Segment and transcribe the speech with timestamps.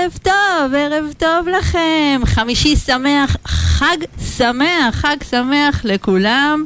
[0.00, 2.20] ערב טוב, ערב טוב לכם.
[2.24, 3.96] חמישי שמח, חג
[4.36, 6.64] שמח, חג שמח לכולם.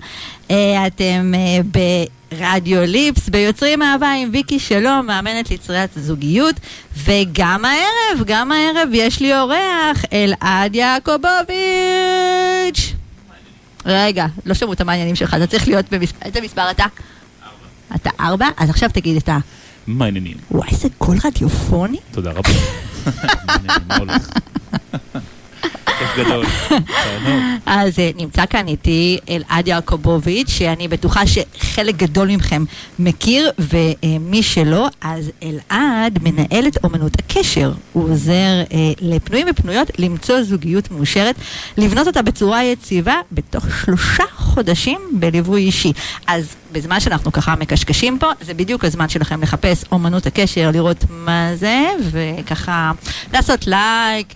[0.50, 1.58] אה, אתם אה,
[2.30, 6.54] ברדיו ליפס, ביוצרים אהבה עם ויקי שלום, מאמנת ליצירת זוגיות.
[6.96, 11.24] וגם הערב, גם הערב יש לי אורח, אלעד יעקובוביץ'.
[13.86, 16.84] רגע, לא שמעו את המעניינים שלך, אתה צריך להיות במספר, איזה מספר אתה?
[17.94, 18.48] אתה ארבע?
[18.56, 19.38] אז עכשיו תגיד את ה...
[19.86, 20.36] מה העניינים?
[20.50, 21.98] וואי, איזה קול רדיופוני.
[22.12, 22.50] תודה רבה.
[23.46, 25.13] Money, motive.
[27.66, 32.64] אז אה, נמצא כאן איתי אלעד יעקובוביץ', שאני בטוחה שחלק גדול מכם
[32.98, 37.72] מכיר, ומי שלא, אז אלעד מנהל את אומנות הקשר.
[37.92, 38.32] הוא עוזר
[38.72, 41.34] אה, לפנויים ופנויות למצוא זוגיות מאושרת,
[41.76, 45.92] לבנות אותה בצורה יציבה בתוך שלושה חודשים בליווי אישי.
[46.26, 51.50] אז בזמן שאנחנו ככה מקשקשים פה, זה בדיוק הזמן שלכם לחפש אומנות הקשר, לראות מה
[51.56, 52.92] זה, וככה
[53.32, 54.34] לעשות לייק.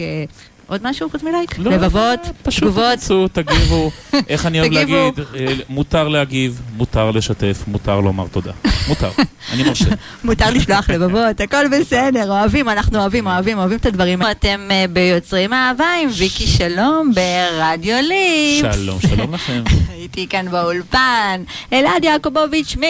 [0.69, 1.59] אה, עוד משהו חוץ מלייק?
[1.59, 2.92] לא, לבבות, פשוט תגובות.
[2.95, 3.91] תנסו, תגיבו.
[4.29, 4.73] איך אני אוהב.
[4.73, 5.15] להגיד?
[5.37, 8.53] אה, מותר להגיב, מותר לשתף, מותר לומר תודה.
[8.89, 9.11] מותר,
[9.53, 9.91] אני מרשה.
[10.25, 14.23] מותר לשלוח לבבות, הכל בסדר, אוהבים, אנחנו אוהבים, אוהבים, אוהבים את הדברים.
[14.23, 18.77] אתם אה, ביוצרים אהבה עם ויקי שלום ברדיו ליפס.
[18.77, 19.62] שלום, שלום לכם.
[19.91, 21.42] הייתי כאן באולפן,
[21.73, 22.83] אלעד יעקובוביץ' מ...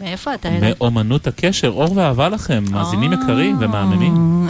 [0.00, 0.48] מאיפה אתה?
[0.60, 3.18] מאומנות הקשר, אור ואהבה לכם, מאזינים אה.
[3.22, 4.46] יקרים ומאמינים.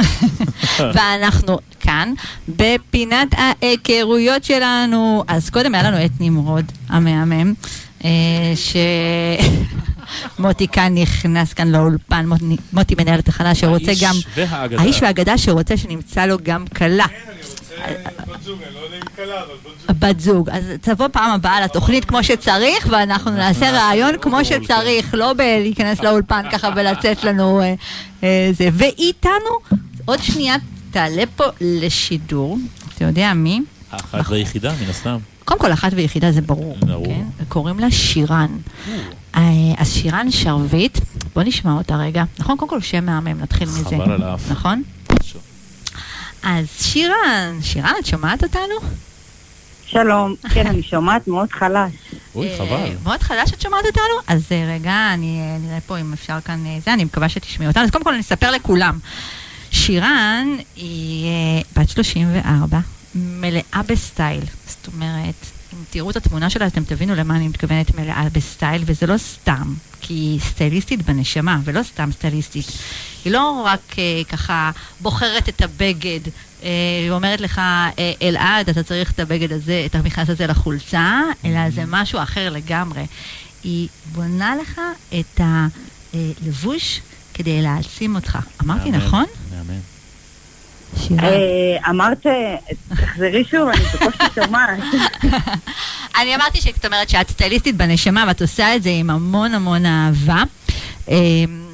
[0.94, 2.12] ואנחנו כאן
[2.48, 5.24] בפינת ההיכרויות שלנו.
[5.28, 7.54] אז קודם היה לנו את נמרוד המהמם,
[8.04, 8.10] אה,
[8.54, 8.76] ש...
[10.38, 12.26] מוטי כאן נכנס כאן לאולפן,
[12.72, 14.82] מוטי, מנהל התחנה שרוצה האיש גם, והאגדה.
[14.82, 17.06] האיש והאגדה שרוצה שנמצא לו גם כלה.
[18.28, 19.96] בת זוג, אני לא יודע אם קלה, אבל בת זוג.
[19.98, 20.50] בת זוג.
[20.50, 26.42] אז תבוא פעם הבאה לתוכנית כמו שצריך, ואנחנו נעשה ראיון כמו שצריך, לא בלהיכנס לאולפן
[26.52, 27.74] ככה ולצאת לנו אה,
[28.22, 28.68] אה, זה.
[28.72, 29.78] ואיתנו,
[30.08, 30.56] עוד שנייה
[30.90, 32.58] תעלה פה לשידור,
[32.94, 33.62] אתה יודע מי?
[33.90, 35.18] האחת והיחידה, מן הסתם.
[35.44, 37.06] קודם כל, אחת ויחידה זה ברור, ברור.
[37.06, 37.44] כן?
[37.48, 38.56] קוראים לה שירן.
[39.36, 39.42] אה,
[39.76, 40.98] אז שירן שרביט,
[41.34, 42.24] בוא נשמע אותה רגע.
[42.38, 42.56] נכון?
[42.56, 43.84] קודם כל שם מהמם, נתחיל מזה.
[43.84, 44.50] חבל על האף.
[44.50, 44.82] נכון?
[46.42, 48.74] אז שירן, שירן, את שומעת אותנו?
[49.86, 51.92] שלום, כן, אני שומעת מאוד חלש.
[52.34, 52.96] אוי, אה, חבל.
[53.02, 54.14] מאוד חלש שאת שומעת אותנו?
[54.26, 57.84] אז אה, רגע, אני אה, נראה פה אם אפשר כאן זה, אני מקווה שתשמעי אותנו.
[57.84, 58.98] אז קודם כל אני אספר לכולם.
[59.88, 62.78] שירן היא אה, בת 34,
[63.14, 64.44] מלאה בסטייל.
[64.66, 65.34] זאת אומרת,
[65.72, 69.74] אם תראו את התמונה שלה, אתם תבינו למה אני מתכוונת מלאה בסטייל, וזה לא סתם,
[70.00, 72.66] כי היא סטייליסטית בנשמה, ולא סתם סטייליסטית.
[73.24, 76.20] היא לא רק אה, ככה בוחרת את הבגד,
[76.62, 76.68] אה,
[77.02, 81.70] היא אומרת לך, אה, אלעד, אתה צריך את הבגד הזה, את המכנס הזה לחולצה, אלא
[81.70, 83.06] זה משהו אחר לגמרי.
[83.64, 84.80] היא בונה לך
[85.20, 87.00] את הלבוש
[87.34, 88.38] כדי להעצים אותך.
[88.62, 89.24] אמרתי נכון?
[91.18, 92.26] אה, אמרת,
[92.88, 94.78] תחזרי שוב, אני בקושי שומעת.
[96.20, 100.42] אני אמרתי שאת אומרת שאת סטייליסטית בנשמה ואת עושה את זה עם המון המון אהבה.
[101.08, 101.68] אמ,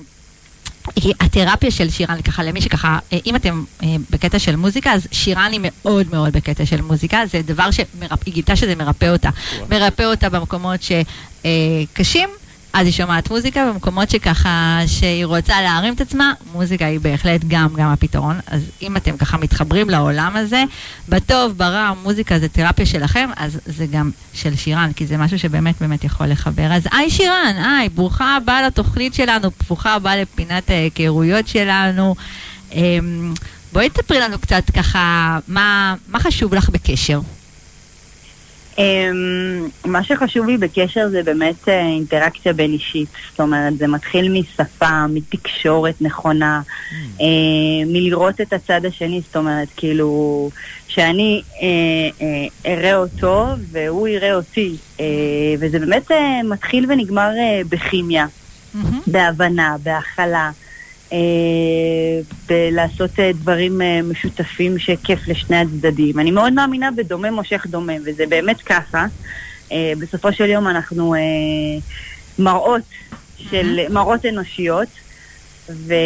[0.96, 5.48] התרפיה של שירן, ככה למי שככה, אה, אם אתם אה, בקטע של מוזיקה, אז שירן
[5.52, 9.30] היא מאוד מאוד בקטע של מוזיקה, זה דבר שמרפא, היא גילתה שזה מרפא אותה.
[9.70, 12.28] מרפא אותה במקומות שקשים,
[12.74, 17.68] אז היא שומעת מוזיקה, במקומות שככה, שהיא רוצה להרים את עצמה, מוזיקה היא בהחלט גם,
[17.76, 18.40] גם הפתרון.
[18.46, 20.64] אז אם אתם ככה מתחברים לעולם הזה,
[21.08, 25.74] בטוב, ברע, מוזיקה זה תרפיה שלכם, אז זה גם של שירן, כי זה משהו שבאמת
[25.80, 26.72] באמת יכול לחבר.
[26.72, 32.14] אז היי שירן, היי, ברוכה הבאה לתוכנית שלנו, ברוכה הבאה לפינת ההיכרויות שלנו.
[32.72, 33.34] אמ,
[33.72, 37.20] בואי תספרי לנו קצת ככה, מה, מה חשוב לך בקשר?
[38.78, 43.08] אמ, מה שחשוב לי בקשר זה באמת אה, אינטראקציה בין אישית.
[43.30, 46.62] זאת אומרת, זה מתחיל משפה, מתקשורת נכונה,
[47.20, 47.26] אה,
[47.86, 50.50] מלראות את הצד השני, זאת אומרת, כאילו,
[50.88, 51.66] שאני אה,
[52.20, 54.76] אה, אראה אותו והוא יראה אותי.
[55.58, 56.10] וזה באמת
[56.44, 57.30] מתחיל ונגמר
[57.68, 58.26] בכימיה.
[58.74, 59.00] מהמם.
[59.06, 60.50] בהבנה, בהכלה,
[62.48, 66.18] בלעשות אה, דברים אה, משותפים שכיף לשני הצדדים.
[66.18, 69.06] אני מאוד מאמינה בדומה מושך דומה, וזה באמת ככה.
[69.72, 71.20] אה, בסופו של יום אנחנו אה,
[72.38, 72.82] מראות
[73.50, 74.88] של, מראות אנושיות,
[75.68, 76.02] ומה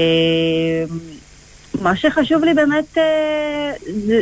[1.96, 3.72] שחשוב לי באמת אה,
[4.06, 4.20] זה,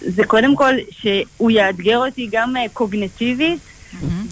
[0.00, 3.58] זה קודם כל שהוא יאתגר אותי גם אה, קוגנטיבית.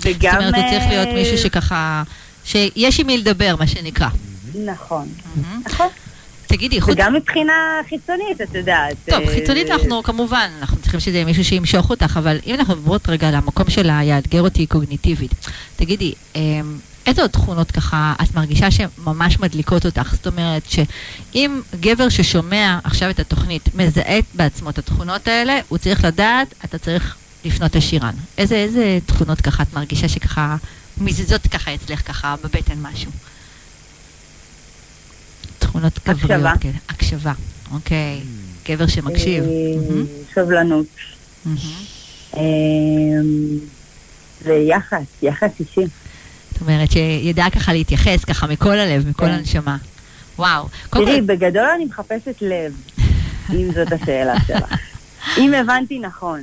[0.04, 0.32] וגם...
[0.32, 2.02] זאת אומרת, הוא צריך להיות אה, מישהו שככה,
[2.44, 4.08] שיש עם מי לדבר, מה שנקרא.
[4.54, 5.08] נכון.
[5.64, 5.88] נכון.
[6.46, 6.94] תגידי, חוץ...
[6.94, 7.52] וגם מבחינה
[7.88, 8.96] חיצונית, את יודעת.
[9.10, 12.75] טוב, אה, חיצונית אנחנו כמובן, אנחנו צריכים שזה יהיה מישהו שימשוך אותך, אבל אם אנחנו
[12.75, 15.34] עוברות רגע למקום של היאתגר אותי קוגניטיבית,
[15.76, 20.14] תגידי, אמ, איזה עוד תכונות ככה את מרגישה שממש מדליקות אותך?
[20.14, 26.04] זאת אומרת שאם גבר ששומע עכשיו את התוכנית מזהה בעצמו את התכונות האלה, הוא צריך
[26.04, 28.14] לדעת, אתה צריך לפנות לשירן.
[28.38, 30.56] איזה, איזה תכונות ככה את מרגישה שככה
[30.99, 33.10] מזיזות ככה אצלך ככה בבטן משהו?
[35.62, 36.75] תכונות גבריות כאלה.
[36.88, 37.32] הקשבה,
[37.73, 38.20] אוקיי.
[38.69, 39.44] גבר שמקשיב.
[39.44, 39.49] אה,
[40.35, 40.87] סבלנות.
[41.44, 41.59] מהמם.
[42.37, 42.43] אה,
[44.44, 45.87] ויחס, יחס אישי.
[46.53, 49.32] זאת אומרת שידע ככה להתייחס ככה מכל הלב, מכל כן.
[49.32, 49.76] הנשמה.
[50.38, 50.69] וואו.
[50.91, 52.73] קודם תראי, בגדול אני מחפשת לב,
[53.50, 54.75] אם זאת השאלה שלך.
[55.38, 56.41] אם הבנתי נכון.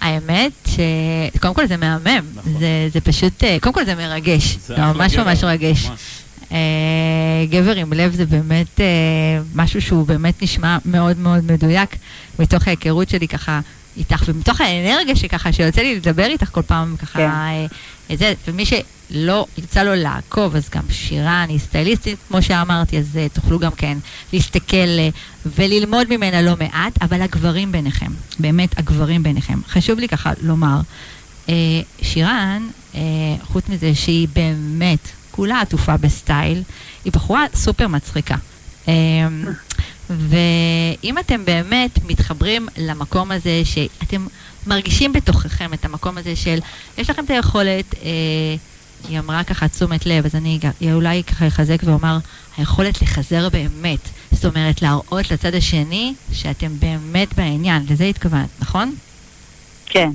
[0.00, 2.24] האמת שקודם כל זה מהמם.
[2.34, 2.52] נכון.
[2.58, 4.56] זה, זה פשוט, אה, קודם כל זה מרגש.
[4.56, 5.86] זה ממש ממש מרגש.
[5.86, 6.21] ממש.
[6.52, 8.86] אה, גבר עם לב זה באמת אה,
[9.54, 11.96] משהו שהוא באמת נשמע מאוד מאוד מדויק,
[12.38, 13.60] מתוך ההיכרות שלי ככה
[13.96, 17.28] איתך, ומתוך האנרגיה שככה, שיוצא לי לדבר איתך כל פעם ככה, כן.
[18.10, 23.18] אה, זה, ומי שלא יצא לו לעקוב, אז גם שירן היא סטייליסטית, כמו שאמרתי, אז
[23.32, 23.98] תוכלו גם כן
[24.32, 24.98] להסתכל
[25.46, 29.58] וללמוד ממנה לא מעט, אבל הגברים ביניכם, באמת הגברים ביניכם.
[29.68, 30.80] חשוב לי ככה לומר,
[32.02, 32.68] שירן,
[33.42, 36.62] חוץ מזה שהיא באמת כולה עטופה בסטייל,
[37.04, 38.36] היא בחורה סופר מצחיקה.
[38.88, 38.94] אה,
[40.10, 44.26] ואם אתם באמת מתחברים למקום הזה, שאתם
[44.66, 46.58] מרגישים בתוככם את המקום הזה של,
[46.98, 48.10] יש לכם את היכולת, אה,
[49.08, 50.58] היא אמרה ככה תשומת לב, אז אני
[50.92, 52.18] אולי ככה אחזק ואומר,
[52.56, 54.08] היכולת לחזר באמת.
[54.32, 58.94] זאת אומרת, להראות לצד השני שאתם באמת בעניין, לזה התכוונת, נכון?
[59.86, 60.10] כן.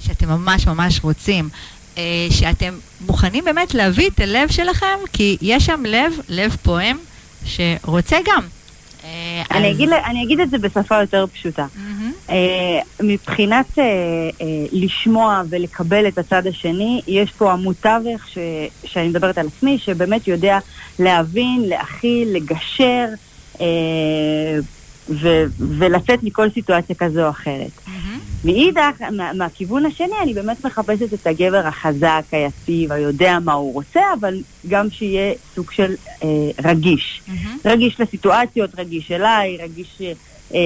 [0.00, 1.48] שאתם ממש ממש רוצים,
[2.30, 2.74] שאתם
[3.06, 6.96] מוכנים באמת להביא את הלב שלכם, כי יש שם לב, לב פועם,
[7.44, 8.42] שרוצה גם.
[9.04, 11.66] אה, אני אז- אגיד, אני אגיד את זה בשפה יותר פשוטה.
[12.30, 12.36] אה,
[13.02, 18.38] מבחינת אה, אה, לשמוע ולקבל את הצד השני, יש פה עמוד תווך, ש,
[18.84, 20.58] שאני מדברת על עצמי, שבאמת יודע
[20.98, 23.06] להבין, להכיל, לגשר
[23.60, 23.66] אה,
[25.08, 27.70] ו, ולצאת מכל סיטואציה כזו או אחרת.
[27.86, 28.18] מהמם.
[28.44, 34.00] מאידך, מה, מהכיוון השני, אני באמת מחפשת את הגבר החזק, היציב, היודע מה הוא רוצה,
[34.20, 36.28] אבל גם שיהיה סוג של אה,
[36.64, 37.22] רגיש.
[37.28, 37.56] מהמם.
[37.64, 40.02] רגיש לסיטואציות, רגיש אליי, רגיש
[40.54, 40.60] אה,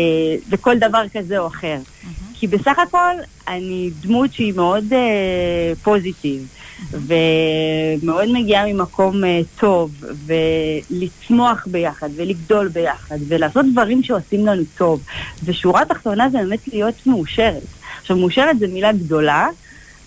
[0.52, 1.76] לכל דבר כזה או אחר.
[1.76, 2.34] מהמם.
[2.34, 3.14] כי בסך הכל
[3.48, 6.48] אני דמות שהיא מאוד אה, פוזיטיב,
[6.93, 15.02] ומאוד מגיעה ממקום אה, טוב, ולצמוח ביחד, ולגדול ביחד, ולעשות דברים שעושים לנו טוב.
[15.44, 17.62] ושורה תחתונה זה באמת להיות מאושרת.
[18.00, 19.49] עכשיו, מאושרת זו מילה גדולה,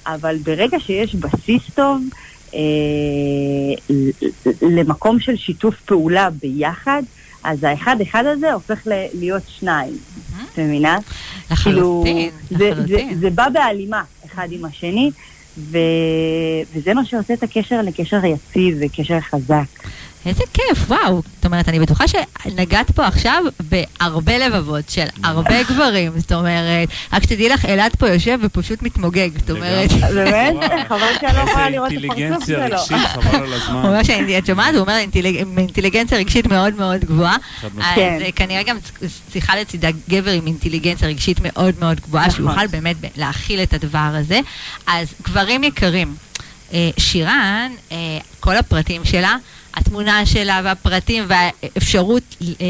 [0.08, 2.02] אבל ברגע שיש בסיס טוב,
[2.54, 2.60] אה,
[4.62, 7.04] למקום של שיתוף פעולה ביחד,
[7.44, 9.98] אז האחד-אחד הזה הופך ל- להיות שניים.
[10.54, 10.98] את מבינה?
[11.64, 13.20] כאילו, לחלוטין, זה, זה, לחלוטין.
[13.20, 15.12] זה בא בהלימה אחד עם השני,
[15.60, 15.78] ו,
[16.74, 19.84] וזה מה שעושה את הקשר לקשר יציב וקשר חזק.
[20.26, 21.22] איזה כיף, וואו.
[21.36, 26.20] זאת אומרת, אני בטוחה שנגעת פה עכשיו בהרבה לבבות של הרבה גברים.
[26.20, 29.30] זאת אומרת, רק שתדעי לך, אלעד פה יושב ופשוט מתמוגג.
[29.40, 30.14] זאת אומרת, לגמרי.
[30.32, 30.56] באמת?
[30.90, 32.76] חבל שאני לא יכולה לראות את איזה הפרצוף אינטליגנציה שלו.
[32.78, 33.76] רגשית, חבל על הוא הזמן.
[33.86, 34.74] אומר שאני, את שומעת?
[34.74, 34.98] הוא אומר
[35.58, 37.36] אינטליגנציה רגשית מאוד מאוד גבוהה.
[37.64, 37.70] אז.
[37.96, 38.18] כן.
[38.22, 38.78] אה, כנראה גם
[39.32, 42.36] צריכה לצידה גבר עם אינטליגנציה רגשית מאוד מאוד גבוהה, נכון.
[42.46, 44.40] שיוכל באמת להכיל את הדבר הזה.
[44.88, 46.16] אז גברים יקרים,
[46.74, 47.98] אה, שירן, אה,
[48.40, 49.36] כל הפרטים שלה,
[49.74, 52.66] התמונה שלה והפרטים והאפשרות אה,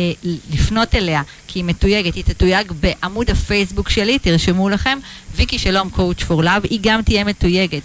[0.51, 4.99] לפנות אליה, כי היא מתויגת, היא תתויג בעמוד הפייסבוק שלי, תרשמו לכם,
[5.35, 7.81] ויקי שלום קואוצ' פור לאב, היא גם תהיה מתויגת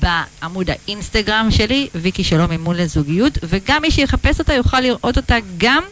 [0.00, 5.82] בעמוד האינסטגרם שלי, ויקי שלום אימון לזוגיות, וגם מי שיחפש אותה יוכל לראות אותה גם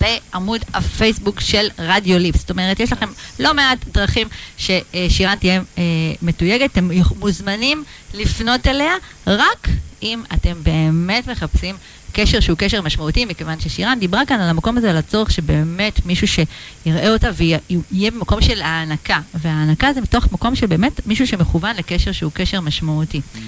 [0.00, 2.36] בעמוד הפייסבוק של רדיו ליפ.
[2.36, 3.08] זאת אומרת, יש לכם
[3.38, 5.82] לא מעט דרכים ששירן תהיה אה,
[6.22, 8.92] מתויגת, אתם מוזמנים לפנות אליה,
[9.26, 9.68] רק
[10.06, 11.76] אם אתם באמת מחפשים
[12.12, 16.26] קשר שהוא קשר משמעותי, מכיוון ששירן דיברה כאן על המקום הזה, על הצורך שבאמת מישהו
[16.28, 19.20] שיראה אותה ויהיה במקום של הענקה.
[19.34, 23.20] וההענקה זה מתוך מקום של באמת מישהו שמכוון לקשר שהוא קשר משמעותי.
[23.34, 23.40] אה,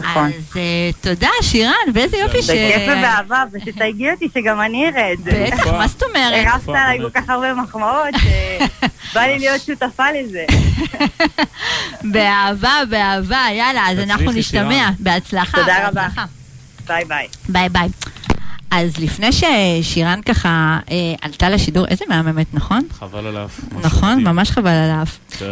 [0.00, 0.26] נכון.
[0.26, 2.50] אז אה, תודה, שירן, ואיזה יופי ש...
[2.50, 5.46] בכיף ובאהבה, ותתייגי אותי שגם אני אראה את זה.
[5.52, 6.46] בטח, מה זאת אומרת?
[6.46, 8.14] הרעפת עליי כל כך הרבה מחמאות,
[9.10, 10.44] שבא לי להיות שותפה לזה.
[12.12, 14.90] באהבה, באהבה, יאללה, אז אנחנו נשתמע.
[14.98, 15.58] בהצלחה.
[15.58, 16.08] תודה רבה.
[16.86, 17.28] ביי ביי.
[17.48, 17.88] ביי ביי.
[18.70, 22.80] אז לפני ששירן ככה אה, עלתה לשידור, איזה מהממת, נכון?
[22.98, 23.48] חבל עליו.
[23.68, 24.24] משהו נכון.
[24.24, 24.90] ממש חבל.
[25.38, 25.44] כן.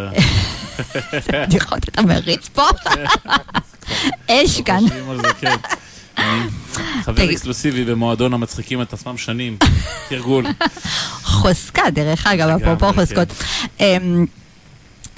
[1.12, 2.62] איזה בדיחות אתה מריץ פה.
[4.30, 4.80] אש לא כאן.
[5.22, 5.56] זה, כן.
[7.04, 7.30] חבר.
[7.30, 9.56] אקסקלוסיבי במועדון המצחיקים את עצמם שנים.
[10.08, 10.44] תרגול.
[11.22, 12.92] חוזקה, דרך אגב, אפרופו כן.
[13.00, 13.28] חוזקות.
[13.80, 14.26] אמ,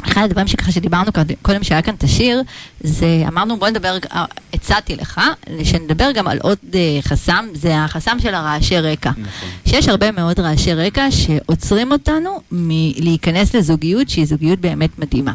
[0.05, 2.43] אחד הדברים שככה שדיברנו קודם- קודם שהיה כאן את השיר,
[2.81, 5.21] זה אמרנו בוא נדבר, אה, הצעתי לך,
[5.65, 9.11] שנדבר גם על עוד אה, חסם, זה החסם של הרעשי רקע.
[9.11, 9.49] נכון.
[9.67, 15.33] שיש הרבה מאוד רעשי רקע שעוצרים אותנו מלהיכנס לזוגיות שהיא זוגיות באמת מדהימה.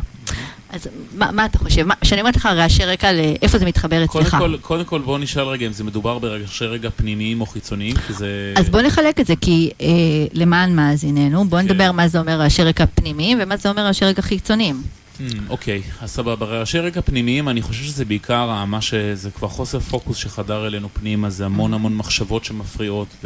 [0.73, 0.87] אז
[1.17, 1.83] מה, מה אתה חושב?
[1.83, 4.37] מה- כשאני אומרת לך רעשי רקע, לאיפה זה מתחבר קודם אצלך?
[4.39, 8.13] כל, קודם כל בואו נשאל רגע אם זה מדובר ברעשי רגע פנימיים או חיצוניים, כי
[8.13, 8.53] זה...
[8.55, 9.87] אז בוא נחלק את זה, כי אה,
[10.33, 11.65] למען מאזיננו, בוא כן.
[11.65, 14.81] נדבר מה זה אומר רעשי רקע פנימיים ומה זה אומר רעשי רקע חיצוניים.
[15.19, 16.45] Hmm, אוקיי, אז סבבה.
[16.45, 21.29] רעשי רקע פנימיים, אני חושב שזה בעיקר מה שזה כבר חוסר פוקוס שחדר אלינו פנימה,
[21.29, 23.25] זה המון המון מחשבות שמפריעות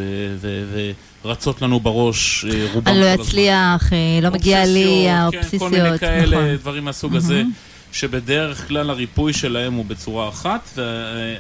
[1.24, 3.14] ורצות לנו בראש, אה, רובם אני לא.
[3.14, 5.52] אצליח, אה, לא מגיע לי, אובססיות, האובססיות.
[5.52, 6.56] כן, כל מיני כאלה, נכון.
[6.56, 7.44] דברים מהסוג הזה,
[7.98, 10.80] שבדרך כלל הריפוי שלהם הוא בצורה אחת,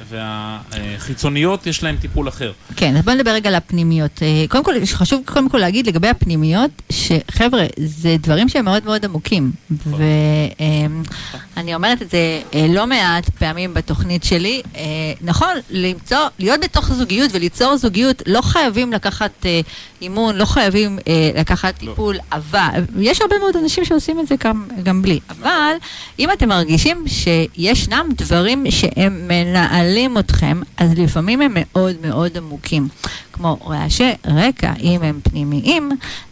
[0.09, 2.51] והחיצוניות יש להם טיפול אחר.
[2.75, 4.23] כן, אז בוא נדבר רגע על הפנימיות.
[4.23, 9.05] אה, קודם כל, חשוב קודם כל להגיד לגבי הפנימיות, שחבר'ה, זה דברים שהם מאוד מאוד
[9.05, 9.51] עמוקים.
[9.85, 14.61] ואני אומרת את זה אה, לא מעט פעמים בתוכנית שלי.
[14.75, 14.81] אה,
[15.21, 19.45] נכון, למצוא, להיות בתוך זוגיות וליצור זוגיות, לא חייבים לקחת
[20.01, 20.99] אימון, לא חייבים
[21.35, 21.89] לקחת לא.
[21.89, 25.19] טיפול, אבל, יש הרבה מאוד אנשים שעושים את זה גם, גם בלי.
[25.29, 25.73] אבל
[26.19, 32.87] אם אתם מרגישים שישנם דברים שהם מנהלים אתכם, אז לפעמים הם מאוד מאוד עמוקים.
[33.33, 35.91] כמו רעשי רקע, אם הם פנימיים,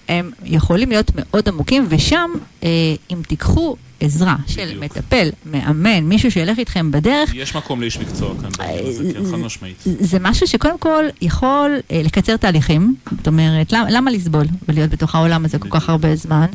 [0.10, 2.29] הם יכולים להיות מאוד עמוקים, ושם,
[2.63, 2.69] אה,
[3.12, 4.84] אם תיקחו עזרה של בדיוק.
[4.84, 9.38] מטפל, מאמן, מישהו שילך איתכם בדרך, יש מקום לאיש מקצוע כאן, בעניין הזה, כן, חד
[9.38, 9.77] משמעית.
[9.86, 12.95] זה משהו שקודם כל יכול אה, לקצר תהליכים.
[13.17, 16.48] זאת אומרת, למה, למה לסבול ולהיות בתוך העולם הזה כל כך הרבה זמן?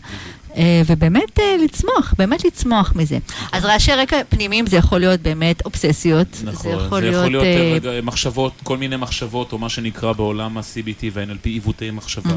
[0.57, 3.19] אה, ובאמת אה, לצמוח, באמת לצמוח מזה.
[3.53, 6.27] אז רעשי רקע פנימיים זה יכול להיות באמת אובססיות.
[6.45, 7.45] נכון, זה יכול להיות...
[7.45, 12.31] אה, אה, רגע, מחשבות, כל מיני מחשבות, או מה שנקרא בעולם ה-CBT וה-NLP עיוותי מחשבה.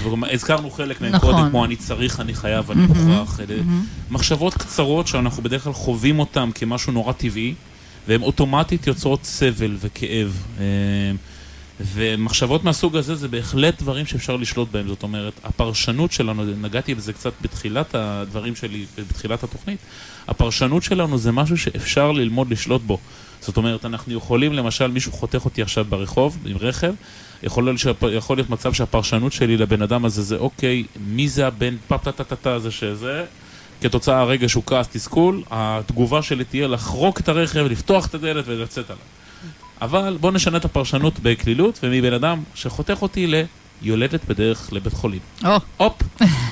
[0.00, 1.34] דברים- הזכרנו חלק מהם נכון.
[1.34, 3.40] קודם, כמו אני צריך, אני חייב, אני מוכרח.
[3.40, 3.54] אלה
[4.10, 7.54] מחשבות קצרות שאנחנו בדרך כלל חווים אותן כמשהו נורא טבעי,
[8.08, 10.42] והן אוטומטית יוצרות סבל וכאב.
[11.80, 14.88] ומחשבות מהסוג הזה זה בהחלט דברים שאפשר לשלוט בהם.
[14.88, 19.78] זאת אומרת, הפרשנות שלנו, נגעתי בזה קצת בתחילת הדברים שלי, בתחילת התוכנית,
[20.28, 22.98] הפרשנות שלנו זה משהו שאפשר ללמוד לשלוט בו.
[23.40, 26.94] זאת אומרת, אנחנו יכולים, למשל, מישהו חותך אותי עכשיו ברחוב, עם רכב,
[27.42, 28.02] יכול להיות, שהפ...
[28.02, 32.70] יכול להיות מצב שהפרשנות שלי לבן אדם הזה זה, אוקיי, מי זה הבן פפטטטטה הזה
[32.70, 33.24] שזה,
[33.80, 38.90] כתוצאה הרגע שהוא כעס תסכול, התגובה שלי תהיה לחרוק את הרכב, לפתוח את הדלת ולצאת
[38.90, 39.19] עליו.
[39.82, 43.32] אבל בואו נשנה את הפרשנות בקלילות, ומבן אדם שחותך אותי
[43.82, 45.20] ליולדת בדרך לבית חולים.
[45.76, 46.02] הופ,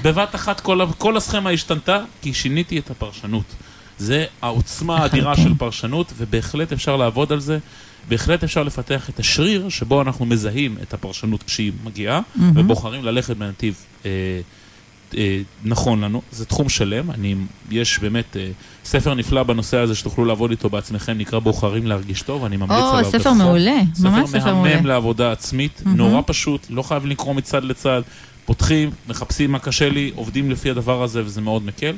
[0.05, 3.45] בבת אחת כל, כל הסכמה השתנתה, כי שיניתי את הפרשנות.
[3.99, 5.37] זה העוצמה האדירה.
[5.37, 7.59] של פרשנות, ובהחלט אפשר לעבוד על זה.
[8.09, 12.53] בהחלט אפשר לפתח את השריר שבו אנחנו מזהים את הפרשנות כשהיא מגיעה, מהמם.
[12.57, 13.75] ובוחרים ללכת בנתיב
[14.07, 14.11] אה,
[15.17, 16.23] אה, נכון לנו.
[16.33, 17.11] זה תחום שלם.
[17.11, 17.35] אני,
[17.71, 18.51] יש באמת אה,
[18.85, 22.97] ספר נפלא בנושא הזה שתוכלו לעבוד איתו בעצמכם, נקרא בוחרים להרגיש טוב, אני ממליץ או,
[22.97, 23.39] עליו ספר בחום.
[23.39, 24.75] מעולה, ממש ספר ספר מעולה.
[24.75, 25.97] מהמם לעבודה עצמית, מהמם.
[25.97, 28.03] נורא פשוט, לא חייב לקרוא מצד לצד,
[28.45, 31.97] פותחים, מחפשים מה קשה לי, עובדים לפי הדבר הזה וזה מאוד מקל.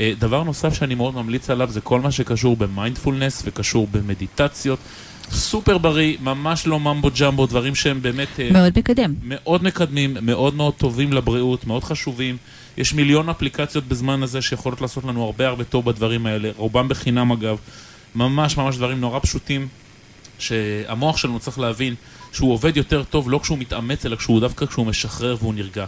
[0.00, 4.78] אה, דבר נוסף שאני מאוד ממליץ עליו זה כל מה שקשור במיינדפולנס וקשור במדיטציות.
[5.30, 9.14] סופר בריא, ממש לא ממבו ג'מבו, דברים שהם באמת אה, מאוד מקדם.
[9.22, 12.36] מאוד מקדמים, מאוד מאוד טובים לבריאות, מאוד חשובים.
[12.76, 17.32] יש מיליון אפליקציות בזמן הזה שיכולות לעשות לנו הרבה הרבה טוב בדברים האלה, רובם בחינם
[17.32, 17.58] אגב.
[18.14, 19.68] ממש ממש דברים נורא פשוטים,
[20.38, 21.94] שהמוח שלנו צריך להבין
[22.32, 25.86] שהוא עובד יותר טוב לא כשהוא מתאמץ, אלא כשהוא דווקא כשהוא משחרר והוא נרגע.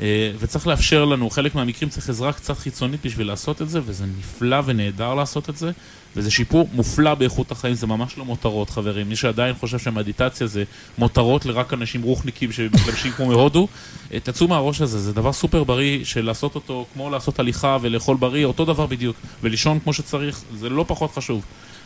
[0.00, 4.04] אה, וצריך לאפשר לנו, חלק מהמקרים צריך עזרה קצת חיצונית בשביל לעשות את זה, וזה
[4.18, 5.70] נפלא ונהדר לעשות את זה,
[6.16, 9.08] וזה שיפור מופלא באיכות החיים, זה ממש לא מותרות, חברים.
[9.08, 10.64] מי שעדיין חושב שמדיטציה זה
[10.98, 13.68] מותרות לרק אנשים רוחניקים שמתלבשים כמו מהודו,
[14.12, 18.16] אה, תצאו מהראש הזה, זה דבר סופר בריא של לעשות אותו כמו לעשות הליכה ולאכול
[18.16, 21.44] בריא, אותו דבר בדיוק, ולישון כמו שצריך, זה לא פחות חשוב.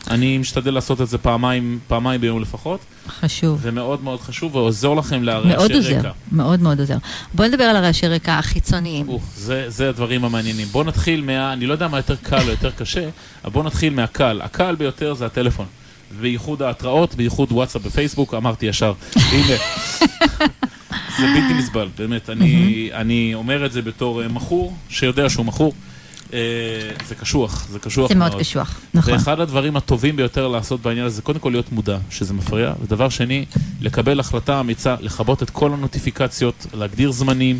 [0.09, 3.61] אני משתדל לעשות את זה פעמיים, פעמיים ביום לפחות, חשוב.
[3.61, 5.77] זה מאוד מאוד חשוב ועוזר לכם להרעשי מאוד רקע.
[5.77, 6.97] עוזר, מאוד מאוד עוזר.
[7.33, 9.09] בואו נדבר על הרעשי רקע החיצוניים.
[9.09, 10.67] אוף, זה, זה הדברים המעניינים.
[10.67, 11.53] בואו נתחיל מה...
[11.53, 13.09] אני לא יודע מה יותר קל או יותר קשה,
[13.43, 14.41] אבל בואו נתחיל מהקל.
[14.43, 15.65] הקל ביותר זה הטלפון.
[16.21, 18.93] בייחוד ההתראות, בייחוד וואטסאפ ופייסבוק, אמרתי ישר.
[19.31, 19.57] הנה.
[21.19, 22.29] זה בלתי נסבל, באמת.
[22.29, 25.73] אני, אני אומר את זה בתור אה, מכור, שיודע שהוא מכור.
[26.33, 26.39] אה,
[27.07, 29.13] זה קשוח, זה קשוח זה מאוד קשוח, נכון.
[29.13, 33.45] ואחד הדברים הטובים ביותר לעשות בעניין הזה, קודם כל להיות מודע שזה מפריע, ודבר שני,
[33.81, 37.59] לקבל החלטה אמיצה, לכבות את כל הנוטיפיקציות, להגדיר זמנים,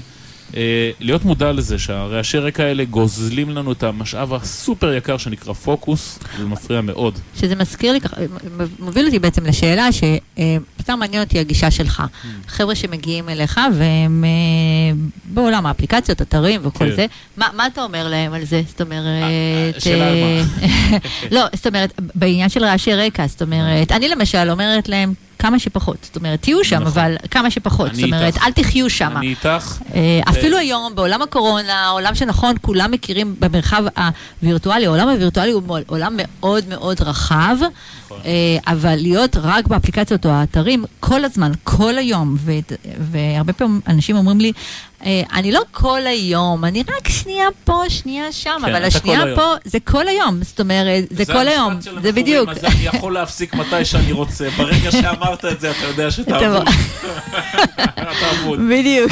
[0.99, 6.45] להיות מודע לזה שהרעשי רקע האלה גוזלים לנו את המשאב הסופר יקר שנקרא פוקוס, זה
[6.45, 7.19] מפריע מאוד.
[7.35, 7.99] שזה מזכיר לי,
[8.79, 12.03] מוביל אותי בעצם לשאלה שבסדר מעניין אותי הגישה שלך.
[12.47, 16.95] חבר'ה שמגיעים אליך והם אה, בעולם האפליקציות, אתרים וכל כן.
[16.95, 17.05] זה,
[17.37, 18.61] מה מה אתה אומר להם על זה?
[18.67, 19.23] זאת אומרת...
[19.23, 20.97] אה, שאלה על אה,
[21.35, 25.97] לא, זאת אומרת, בעניין של רעשי רקע, זאת אומרת, אני למשל אומרת להם כמה שפחות,
[26.01, 26.87] זאת אומרת, תהיו שם, נכון.
[26.87, 28.45] אבל כמה שפחות, זאת אומרת, איתך.
[28.45, 29.17] אל תחיו שם.
[29.17, 29.77] אני איתך.
[29.95, 33.83] אה, אפילו היום, בעולם הקורונה, עולם שנכון, כולם מכירים במרחב
[34.41, 37.55] הווירטואלי, העולם הווירטואלי הוא עולם מאוד מאוד רחב,
[38.05, 38.19] נכון.
[38.25, 42.51] אה, אבל להיות רק באפליקציות או האתרים כל הזמן, כל היום, ו-
[42.99, 44.51] והרבה פעמים אנשים אומרים לי,
[45.05, 49.23] אני לא כל היום, אני רק שנייה פה, שנייה שם, כן, אבל השנייה.
[49.35, 52.49] פה זה כל היום, זאת אומרת, זה כל היום, זה בדיוק.
[52.49, 54.49] אז אני יכול להפסיק מתי שאני רוצה.
[54.57, 56.11] ברגע שאמרת את זה, אתה יודע
[58.31, 58.59] אבוד.
[58.71, 59.11] בדיוק.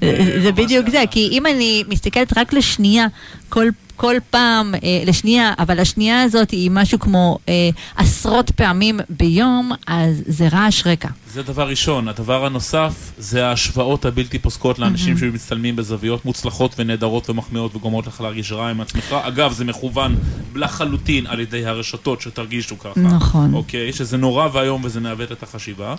[0.00, 1.02] זה ממש בדיוק זה.
[1.10, 3.06] כי אם אני מסתכלת רק לשנייה,
[3.48, 3.68] כל...
[3.96, 10.22] כל פעם אה, לשנייה, אבל השנייה הזאת היא משהו כמו אה, עשרות פעמים ביום, אז
[10.26, 11.08] זה רעש רקע.
[11.32, 12.08] זה דבר ראשון.
[12.08, 18.52] הדבר הנוסף זה ההשוואות הבלתי פוסקות לאנשים שמצטלמים בזוויות מוצלחות ונהדרות ומחמיאות וגורמות לך להרגיש
[18.52, 19.16] רע עם עצמך.
[19.22, 20.16] אגב, זה מכוון
[20.54, 23.00] לחלוטין על ידי הרשתות שתרגישו ככה.
[23.00, 23.54] נכון.
[23.54, 23.92] אוקיי?
[23.92, 25.94] שזה נורא ואיום וזה מעוות את החשיבה.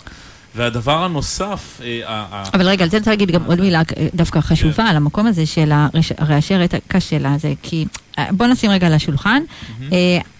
[0.54, 4.40] והדבר הנוסף, אה, אבל רגע, על זה אני רוצה להגיד גם עוד מילה אה, דווקא
[4.40, 5.72] חשובה על המקום הזה של
[6.18, 7.84] הרעשי רקע של הזה, כי
[8.18, 9.42] אה, בוא נשים רגע על השולחן.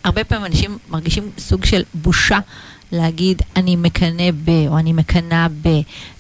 [0.05, 2.39] הרבה פעמים אנשים מרגישים סוג של בושה.
[2.93, 5.69] להגיד אני מקנא ב, או אני מקנאה ב,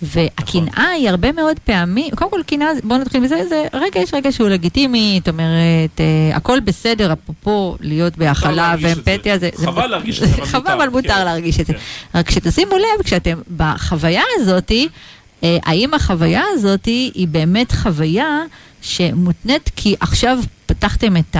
[0.03, 4.33] והקנאה היא הרבה מאוד פעמים, קודם כל קנאה, בואו נתחיל מזה, זה רגע, יש רגע
[4.33, 8.87] שהוא לגיטימי, זאת אומרת, אה, הכל בסדר, אפרופו להיות בהכלה זה.
[8.89, 11.25] ואמפתיה, זה, זה חבל מות- להרגיש את זה, חבל, אבל מותר כן.
[11.25, 11.73] להרגיש את זה.
[11.73, 11.79] כן.
[12.19, 14.89] רק שתשימו לב, כשאתם בחוויה הזאתי,
[15.43, 18.39] האם החוויה הזאתי היא באמת חוויה
[18.83, 19.71] שמותנית?
[19.77, 21.37] כי עכשיו פתחתם את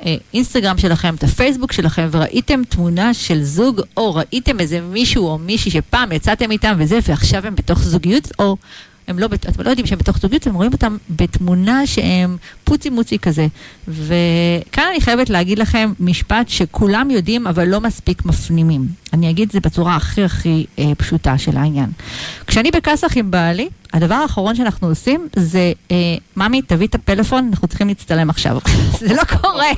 [0.00, 5.70] האינסטגרם שלכם, את הפייסבוק שלכם, וראיתם תמונה של זוג, או ראיתם איזה מישהו או מישהי
[5.70, 8.56] שפעם יצאתם איתם וזה, ועכשיו הם בתוך זוגיות, או
[9.08, 13.18] הם לא, אתם לא יודעים שהם בתוך זוגיות, אתם רואים אותם בתמונה שהם פוצי מוצי
[13.18, 13.46] כזה.
[13.88, 18.86] וכאן אני חייבת להגיד לכם משפט שכולם יודעים, אבל לא מספיק מפנימים.
[19.12, 21.90] אני אגיד את זה בצורה הכי הכי אה, פשוטה של העניין.
[22.46, 25.96] כשאני בכסח עם בעלי, הדבר האחרון שאנחנו עושים זה, אה,
[26.36, 28.58] ממי, תביא את הפלאפון, אנחנו צריכים להצטלם עכשיו.
[29.08, 29.70] זה לא קורה,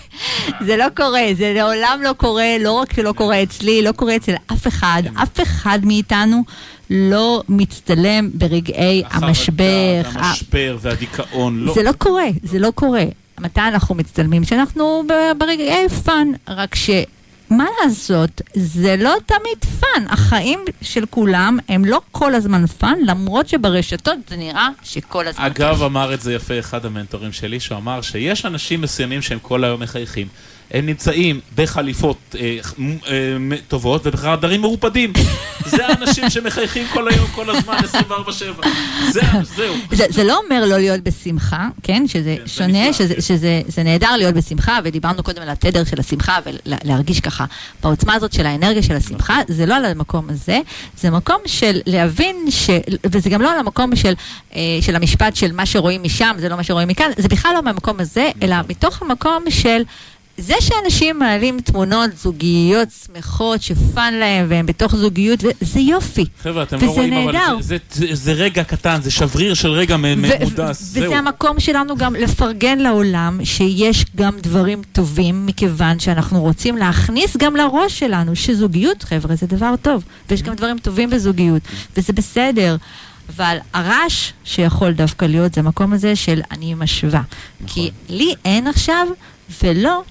[0.67, 4.33] זה לא קורה, זה לעולם לא קורה, לא רק שלא קורה אצלי, לא קורה אצל
[4.53, 6.43] אף אחד, אף אחד מאיתנו
[6.91, 9.65] לא מצטלם ברגעי המשבר.
[10.01, 11.59] החרדה, ה- המשבר והדיכאון.
[11.61, 11.75] לא.
[11.75, 13.05] זה לא קורה, זה לא קורה.
[13.41, 14.45] מתי אנחנו מצטלמים?
[14.45, 16.91] שאנחנו ב- ברגעי fun, רק ש...
[17.51, 20.05] מה לעשות, זה לא תמיד fun.
[20.09, 25.83] החיים של כולם הם לא כל הזמן fun, למרות שברשתות זה נראה שכל הזמן אגב,
[25.83, 29.83] אמר את זה יפה אחד המנטורים שלי, שהוא אמר שיש אנשים מסוימים שהם כל היום
[29.83, 30.27] מחייכים.
[30.71, 32.59] הם נמצאים בחליפות אה,
[33.09, 35.13] אה, טובות ובחדרים מרופדים.
[35.67, 38.67] זה האנשים שמחייכים כל היום, כל הזמן, 24/7.
[39.11, 39.21] זה,
[39.57, 39.75] זהו.
[39.93, 42.09] זה, זה לא אומר לא להיות בשמחה, כן?
[42.09, 43.21] שזה כן, זה שונה, נפלא, שזה, כן.
[43.21, 47.45] שזה זה נהדר להיות בשמחה, ודיברנו קודם על התדר של השמחה, ולהרגיש ככה
[47.83, 49.39] בעוצמה הזאת של האנרגיה של השמחה.
[49.49, 50.59] זה לא על המקום הזה,
[50.97, 52.71] זה מקום של להבין, ש,
[53.05, 54.15] וזה גם לא על המקום של,
[54.55, 57.63] אה, של המשפט של מה שרואים משם, זה לא מה שרואים מכאן, זה בכלל לא
[57.63, 58.71] מהמקום הזה, אלא נכון.
[58.71, 59.83] מתוך המקום של...
[60.41, 66.25] זה שאנשים מעלים תמונות זוגיות שמחות, שפאן להם, והם בתוך זוגיות, זה יופי.
[66.43, 67.57] חבר'ה, אתם לא רואים, אבל נהדר.
[67.61, 70.81] זה, זה, זה, זה רגע קטן, זה שבריר של רגע מ- ו- ממודס.
[70.83, 71.05] זהו.
[71.05, 77.57] וזה המקום שלנו גם לפרגן לעולם שיש גם דברים טובים, מכיוון שאנחנו רוצים להכניס גם
[77.57, 80.05] לראש שלנו שזוגיות, חבר'ה, זה דבר טוב.
[80.31, 81.63] ויש גם דברים טובים בזוגיות,
[81.97, 82.77] וזה בסדר.
[83.37, 87.23] אבל הרעש שיכול דווקא להיות זה המקום הזה של אני משווה.
[87.67, 89.07] כי לי אין עכשיו,
[89.63, 90.03] ולא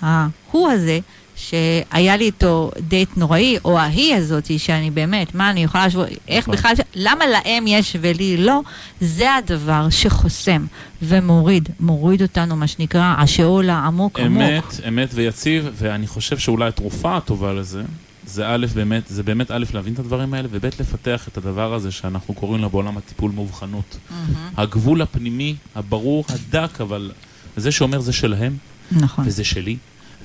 [0.00, 1.00] ההוא הזה.
[1.36, 6.48] שהיה לי איתו דייט נוראי, או ההיא הזאתי, שאני באמת, מה אני יכולה להשוות, איך
[6.48, 6.54] נכון.
[6.54, 8.60] בכלל, למה להם יש ולי לא,
[9.00, 10.66] זה הדבר שחוסם
[11.02, 14.42] ומוריד, מוריד אותנו, מה שנקרא, השאול העמוק עמוק.
[14.42, 17.82] אמת, אמת ויציב, ואני חושב שאולי התרופה הטובה לזה,
[18.26, 21.90] זה א', באמת, זה באמת א', להבין את הדברים האלה, וב', לפתח את הדבר הזה
[21.90, 23.96] שאנחנו קוראים לו בעולם הטיפול מאובחנות.
[24.10, 24.50] מהמם.
[24.56, 27.10] הגבול הפנימי, הברור, הדק, אבל
[27.56, 28.56] זה שאומר זה שלהם,
[28.92, 29.24] נכון.
[29.28, 29.76] וזה שלי,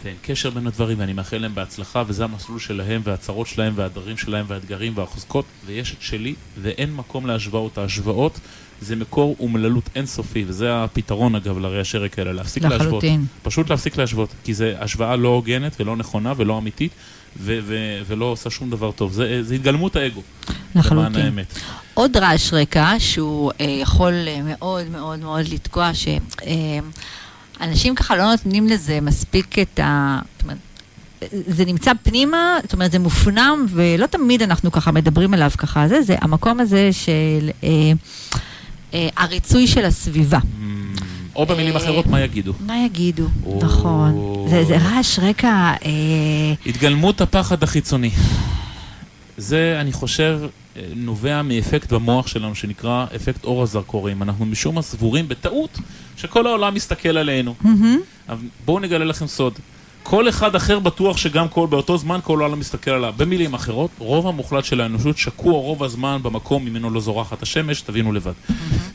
[0.03, 4.45] ואין קשר בין הדברים, ואני מאחל להם בהצלחה, וזה המסלול שלהם, והצרות שלהם, והדברים שלהם,
[4.47, 7.77] והאתגרים, והחוזקות, ויש את שלי, ואין מקום להשוואות.
[7.77, 8.39] ההשוואות
[8.81, 12.81] זה מקור אומללות אינסופי, וזה הפתרון, אגב, לרעשי רקע האלה, להפסיק להשוות.
[12.81, 13.25] לחלוטין.
[13.43, 16.91] פשוט להפסיק להשוות, כי זו השוואה לא הוגנת ולא נכונה ולא אמיתית,
[17.39, 19.13] ו- ו- ולא עושה שום דבר טוב.
[19.13, 21.15] זה, זה התגלמות האגו, למען לחלוטין.
[21.25, 21.59] האמת.
[21.93, 25.91] עוד רעש רקע שהוא אה, יכול אה, מאוד מאוד מאוד לתקוע,
[27.61, 30.19] שאנשים ככה לא נותנים לזה מספיק את ה...
[30.33, 30.57] זאת אומרת,
[31.47, 36.01] זה נמצא פנימה, זאת אומרת זה מופנם, ולא תמיד אנחנו ככה מדברים עליו ככה, זה,
[36.01, 37.49] זה המקום הזה של...
[37.63, 37.69] אה,
[38.93, 40.37] אה, הריצוי של הסביבה.
[40.37, 41.01] Mm,
[41.35, 42.53] או במילים אחרות, מה יגידו?
[42.59, 43.27] מה יגידו.
[43.61, 44.45] נכון.
[44.49, 45.73] זה, רעש רקע...
[45.85, 48.11] אה, התגלמות הפחד החיצוני.
[49.37, 50.47] זה, אני חושב, אה,
[50.95, 54.23] נובע מאפקט במוח שלנו שנקרא אפקט אור הזרקורים.
[54.23, 55.79] אנחנו משום מה סבורים בטעות
[56.17, 57.55] שכל העולם מסתכל עלינו.
[58.29, 59.53] אבל בואו נגלה לכם סוד.
[60.03, 63.13] כל אחד אחר בטוח שגם כל, באותו זמן כל העולם מסתכל עליו.
[63.17, 68.11] במילים אחרות, רוב המוחלט של האנושות שקוע רוב הזמן במקום ממנו לא זורחת השמש, תבינו
[68.11, 68.31] לבד.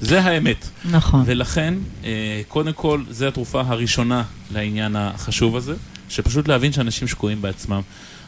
[0.01, 0.69] זה האמת.
[0.91, 1.23] נכון.
[1.27, 5.75] ולכן, אה, קודם כל, זו התרופה הראשונה לעניין החשוב הזה,
[6.09, 7.81] שפשוט להבין שאנשים שקועים בעצמם.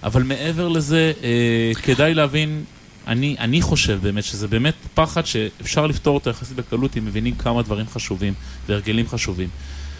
[0.03, 2.65] אבל מעבר לזה, אה, כדאי להבין,
[3.09, 7.62] אני, אני חושב באמת שזה באמת פחד שאפשר לפתור אותו יחסית בקלות אם מבינים כמה
[7.62, 8.35] דברים חשובים
[8.66, 9.49] והרגלים חשובים.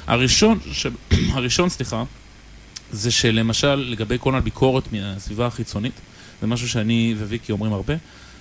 [0.07, 0.87] הראשון, ש...
[1.35, 2.05] הראשון, סליחה,
[2.93, 5.93] זה שלמשל לגבי כל הביקורת מהסביבה החיצונית,
[6.41, 7.95] זה משהו שאני וויקי אומרים הרבה,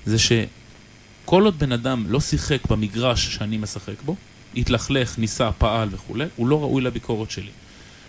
[0.05, 4.15] זה שכל עוד בן אדם לא שיחק במגרש שאני משחק בו,
[4.55, 7.51] התלכלך, ניסה, פעל וכולי, הוא לא ראוי לביקורת שלי.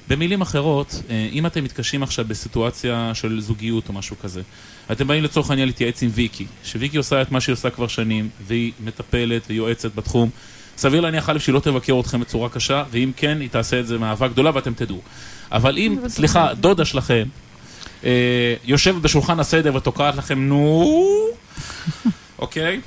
[0.09, 4.43] במילים אחרות, אה, אם אתם מתקשים עכשיו בסיטואציה של זוגיות או משהו כזה,
[4.93, 8.29] אתם באים לצורך העניין להתייעץ עם ויקי, שוויקי עושה את מה שהיא עושה כבר שנים,
[8.47, 10.31] והיא מטפלת ויועצת בתחום.
[10.77, 13.99] סביר להניח א' שהיא לא תבקר אתכם בצורה קשה, ואם כן, היא תעשה את זה
[13.99, 15.01] מאהבה גדולה ואתם תדעו.
[15.53, 17.25] אבל אם, סליחה, דודה שלכם
[18.05, 20.87] אה, יושבת בשולחן הסדר ותוקעת לכם נו,
[22.39, 22.81] אוקיי?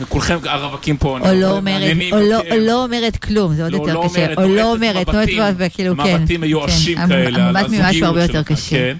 [0.00, 2.52] וכולכם הרווקים פה, או לא אומרת, או לא- יותר.
[2.52, 4.34] או לא אומרת כלום, זה עוד לא, יותר לא קשה.
[4.34, 6.16] או לא אומרת, מבטים, נועצת, וכאילו, כן.
[6.20, 7.08] מבטים מיואשים כן.
[7.08, 8.70] כאלה, המבט הזוגיות הרבה יותר קשה.
[8.70, 8.96] כן.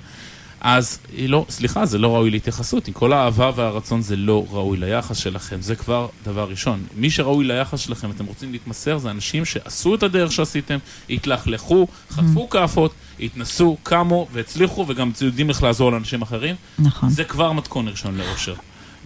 [0.61, 2.89] אז היא לא, סליחה, זה לא ראוי להתייחסות.
[2.89, 5.57] עם כל האהבה והרצון זה לא ראוי ליחס שלכם.
[5.61, 6.83] זה כבר דבר ראשון.
[6.97, 10.79] מי שראוי ליחס שלכם, אתם רוצים להתמסר, זה אנשים שעשו את הדרך שעשיתם,
[11.11, 16.55] התלכלכו, חטפו כאפות, התנסו, קמו והצליחו, וגם יודעים איך לעזור לאנשים אחרים.
[16.79, 18.55] נכון, זה כבר מתכון ראשון לאושר.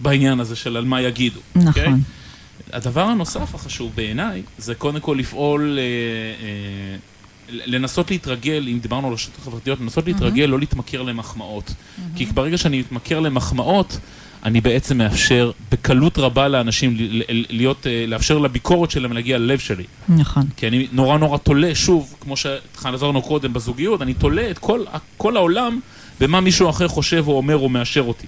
[0.03, 1.39] בעניין הזה של על מה יגידו.
[1.55, 1.87] אוקיי?
[1.87, 2.01] נכון.
[2.73, 5.83] הדבר הנוסף החשוב בעיניי, זה קודם כל לפעול, אה,
[6.47, 6.97] אה,
[7.49, 11.73] לנסות להתרגל, אם דיברנו על רשתות חברתיות, לנסות להתרגל, לא להתמכר למחמאות.
[12.15, 13.97] כי ברגע שאני מתמכר למחמאות,
[14.45, 16.97] אני בעצם מאפשר בקלות רבה לאנשים
[17.49, 19.83] להיות, אה, לאפשר לביקורת שלהם להגיע ללב שלי.
[20.09, 20.43] נכון.
[20.57, 24.83] כי אני נורא נורא תולה, שוב, כמו שחזרנו קודם בזוגיות, אני תולה את כל,
[25.17, 25.79] כל העולם
[26.19, 28.27] במה מישהו אחר חושב או אומר או מאשר אותי.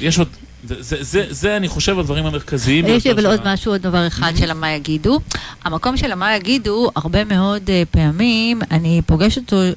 [0.00, 0.28] יש עוד,
[0.64, 2.84] זה, זה, זה, זה אני חושב הדברים המרכזיים.
[2.88, 5.18] יש לי אבל עוד משהו, עוד דבר אחד של המה יגידו.
[5.64, 9.72] המקום של המה יגידו, הרבה מאוד אה, פעמים אני פוגשת אותו אה,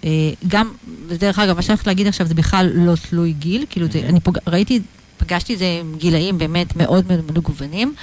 [0.48, 0.72] גם,
[1.08, 4.20] ודרך אגב, מה שאני הולכת להגיד עכשיו זה בכלל לא תלוי גיל, כאילו זה- אני
[4.20, 4.38] פוג...
[4.48, 4.80] ראיתי,
[5.18, 7.94] פגשתי את זה עם גילאים באמת מאוד מאוד מגוונים,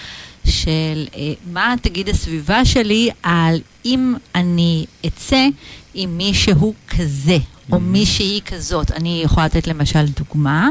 [0.45, 1.21] של אה,
[1.53, 5.47] מה תגיד הסביבה שלי על אם אני אצא
[5.95, 7.37] עם מישהו כזה,
[7.73, 8.91] או מישהי כזאת.
[8.91, 10.69] אני יכולה לתת למשל דוגמה.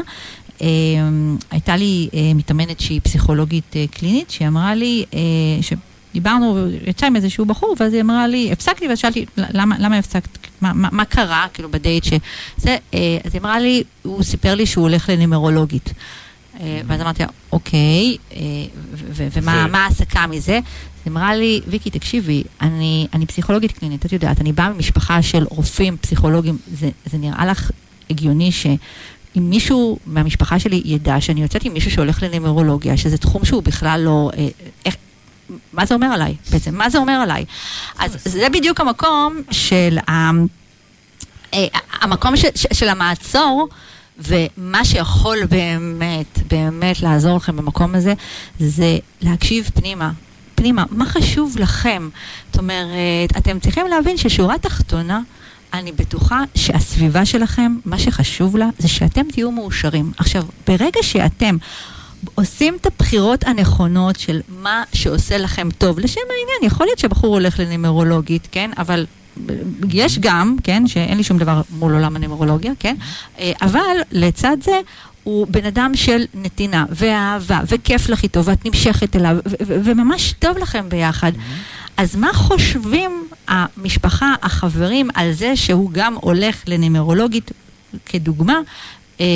[0.62, 0.68] אה,
[1.50, 5.04] הייתה לי אה, מתאמנת שהיא פסיכולוגית אה, קלינית, שהיא אמרה לי,
[5.60, 10.38] שדיברנו, יצא עם איזשהו בחור, ואז היא אמרה לי, הפסקתי, ואז שאלתי, למה, למה הפסקת?
[10.60, 12.12] מה, מה, מה קרה, כאילו, בדייט ש...
[12.56, 12.76] זה,
[13.24, 15.92] אז היא אמרה לי, הוא סיפר לי שהוא הולך לנימרולוגית.
[16.60, 18.16] אה, ואז אמרתי לה, אוקיי,
[19.16, 20.56] ומה ההסקה מזה?
[20.56, 20.62] אז
[21.04, 25.44] היא אמרה לי, ויקי, תקשיבי, אני, אני פסיכולוגית קלינית, את יודעת, אני באה ממשפחה של
[25.50, 27.70] רופאים, פסיכולוגים, זה, זה נראה לך
[28.10, 28.66] הגיוני ש...
[29.38, 34.00] אם מישהו מהמשפחה שלי ידע שאני יוצאת עם מישהו שהולך לנימרולוגיה, שזה תחום שהוא בכלל
[34.04, 34.30] לא...
[34.36, 34.48] אה,
[34.86, 34.96] איך,
[35.72, 36.74] מה זה אומר עליי בעצם?
[36.74, 37.44] מה זה אומר עליי?
[37.98, 40.30] אז זה בדיוק המקום של ה...
[41.54, 41.66] אה,
[42.00, 43.68] המקום ש, ש, של המעצור,
[44.18, 48.14] ומה שיכול באמת, באמת לעזור לכם במקום הזה,
[48.58, 50.10] זה להקשיב פנימה.
[50.54, 52.08] פנימה, מה חשוב לכם?
[52.50, 55.20] זאת אומרת, אתם צריכים להבין ששורה תחתונה,
[55.72, 60.12] אני בטוחה שהסביבה שלכם, מה שחשוב לה, זה שאתם תהיו מאושרים.
[60.18, 61.56] עכשיו, ברגע שאתם
[62.34, 67.60] עושים את הבחירות הנכונות של מה שעושה לכם טוב, לשם העניין, יכול להיות שבחור הולך
[67.60, 68.70] לנימרולוגית, כן?
[68.78, 69.06] אבל
[69.90, 72.96] יש גם, כן, שאין לי שום דבר מול עולם הנימרולוגיה, כן?
[73.38, 74.80] אה, אבל לצד זה,
[75.24, 80.88] הוא בן אדם של נתינה ואהבה, וכיף לך איתו, ואת נמשכת אליו, וממש טוב לכם
[80.88, 81.32] ביחד.
[81.96, 87.50] אז מה חושבים המשפחה, החברים, על זה שהוא גם הולך לנימרולוגית,
[88.06, 88.60] כדוגמה?
[89.20, 89.26] אה,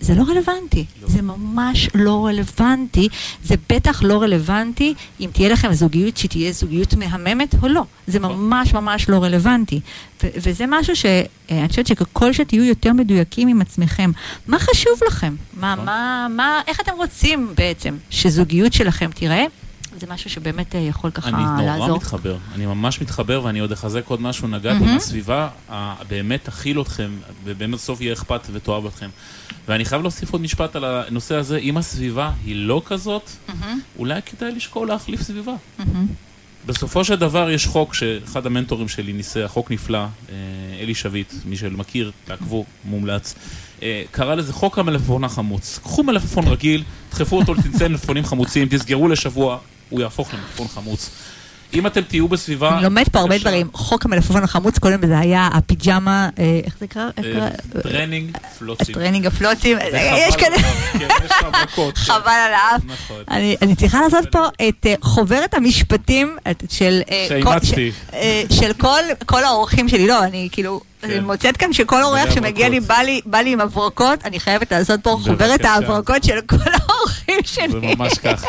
[0.00, 1.08] זה לא רלוונטי, לא.
[1.08, 3.08] זה ממש לא רלוונטי,
[3.44, 8.74] זה בטח לא רלוונטי אם תהיה לכם זוגיות שתהיה זוגיות מהממת או לא, זה ממש
[8.74, 9.80] ממש לא רלוונטי.
[10.22, 14.10] ו- וזה משהו שאני חושבת שככל שתהיו יותר מדויקים עם עצמכם,
[14.46, 15.34] מה חשוב לכם?
[15.54, 15.86] מה, נכון.
[15.86, 19.44] מה, מה, איך אתם רוצים בעצם שזוגיות שלכם תיראה?
[20.00, 21.96] זה משהו שבאמת אה, יכול ככה אני נורא לעזור.
[21.96, 24.96] מתחבר, אני ממש מתחבר ואני עוד אחזק עוד משהו, נגעתי מהמם.
[24.96, 27.10] בסביבה, ה- באמת תכיל אתכם,
[27.44, 29.08] ובאמת בסוף יהיה אכפת ותאהב אתכם.
[29.68, 34.20] ואני חייב להוסיף עוד משפט על הנושא הזה, אם הסביבה היא לא כזאת, מהמם, אולי
[34.22, 35.54] כדאי לשקול להחליף סביבה.
[35.78, 36.06] מהמם.
[36.66, 40.34] בסופו של דבר יש חוק שאחד המנטורים שלי ניסה, חוק נפלא, אה,
[40.80, 43.34] אלי שביט, מי שמכיר, תעקבו, מומלץ.
[43.82, 45.78] אה, קרא לזה חוק המלפפון החמוץ.
[45.82, 49.58] קחו מלפפון רגיל, דחפו אותו לצנצן מלפפונים חמוצים, תסגרו לשבוע,
[49.90, 51.10] הוא יהפוך למלפפון חמוץ.
[51.74, 52.74] אם אתם תהיו בסביבה...
[52.74, 53.68] אני לומד פה הרבה דברים.
[53.72, 57.08] חוק המלפפון החמוץ, קודם זה היה הפיג'מה, אה, איך זה קרה?
[57.82, 58.94] טרנינג פלוצים.
[58.94, 59.78] טרנינג הפלוצים.
[60.28, 60.56] יש כאלה...
[60.92, 61.08] כן.
[61.76, 61.90] כן.
[61.94, 62.80] חבל על האף.
[62.86, 63.22] נכון.
[63.62, 66.36] אני צריכה לעשות פה את אה, חוברת המשפטים
[66.68, 67.00] של...
[67.10, 67.92] אה, שאימצתי.
[68.50, 68.72] של
[69.26, 70.06] כל האורחים שלי.
[70.06, 70.80] לא, אני כאילו...
[71.04, 71.24] אני כן.
[71.24, 72.80] מוצאת כאן שכל אורח שמגיע לי,
[73.26, 77.68] בא לי עם הברקות, אני חייבת לעשות פה חוברת ההברקות של כל האורחים שלי.
[77.68, 78.48] זה ממש ככה.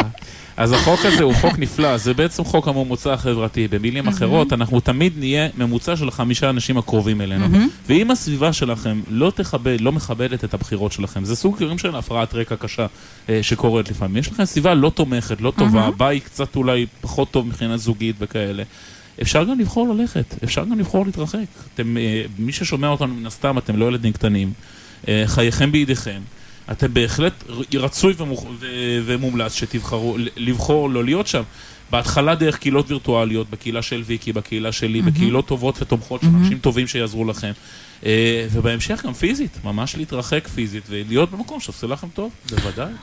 [0.57, 3.67] אז החוק הזה הוא חוק נפלא, זה בעצם חוק הממוצע החברתי.
[3.67, 7.45] במילים אחרות, אנחנו תמיד נהיה ממוצע של החמישה אנשים הקרובים אלינו.
[7.89, 12.33] ואם הסביבה שלכם לא תכבד, לא מכבדת את הבחירות שלכם, זה סוג גרים של הפרעת
[12.33, 12.85] רקע קשה
[13.29, 14.17] אה, שקורית לפעמים.
[14.17, 18.63] יש לכם סביבה לא תומכת, לא טובה, בית קצת אולי פחות טוב מבחינה זוגית וכאלה.
[19.21, 21.45] אפשר גם לבחור ללכת, אפשר גם לבחור להתרחק.
[21.73, 24.51] אתם, אה, מי ששומע אותנו מן הסתם, אתם לא ילדים קטנים,
[25.07, 26.21] אה, חייכם בידיכם.
[26.71, 27.33] אתם בהחלט
[27.73, 28.43] רצוי ומוח...
[29.05, 31.43] ומומלץ שתבחרו, לבחור לא להיות שם.
[31.91, 35.03] בהתחלה דרך קהילות וירטואליות, בקהילה של ויקי, בקהילה שלי, mm-hmm.
[35.03, 36.43] בקהילות טובות ותומכות של mm-hmm.
[36.43, 37.51] אנשים טובים שיעזרו לכם.
[38.05, 42.93] אה, ובהמשך גם פיזית, ממש להתרחק פיזית ולהיות במקום שעושה לכם טוב, בוודאי.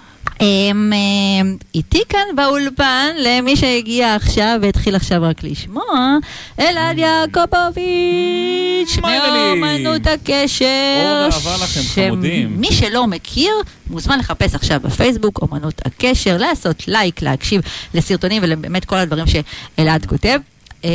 [0.40, 6.16] אמ, אמ, איתי כאן באולפן, למי שהגיע עכשיו והתחיל עכשיו רק לשמוע,
[6.61, 10.64] אלעד יעקובוביץ', מאומנות הקשר.
[11.04, 12.61] אוהב אהבה לכם, חמודים.
[12.61, 13.52] מי שלא מכיר,
[13.90, 17.61] מוזמן לחפש עכשיו בפייסבוק, אומנות הקשר, לעשות לייק, להקשיב
[17.94, 20.40] לסרטונים ולבאמת כל הדברים שאלעד כותב.
[20.84, 20.86] Uh,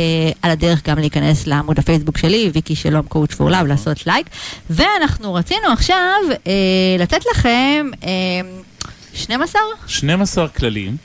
[0.42, 4.26] על הדרך גם להיכנס לעמוד הפייסבוק שלי, ויקי שלום Coach for Love, לעשות לייק.
[4.70, 6.36] ואנחנו רצינו עכשיו uh,
[6.98, 8.06] לתת לכם uh,
[9.14, 9.60] 12?
[9.86, 10.96] 12 כללים,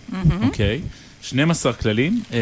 [0.43, 0.81] אוקיי.
[1.25, 2.39] 12 כללים, אה,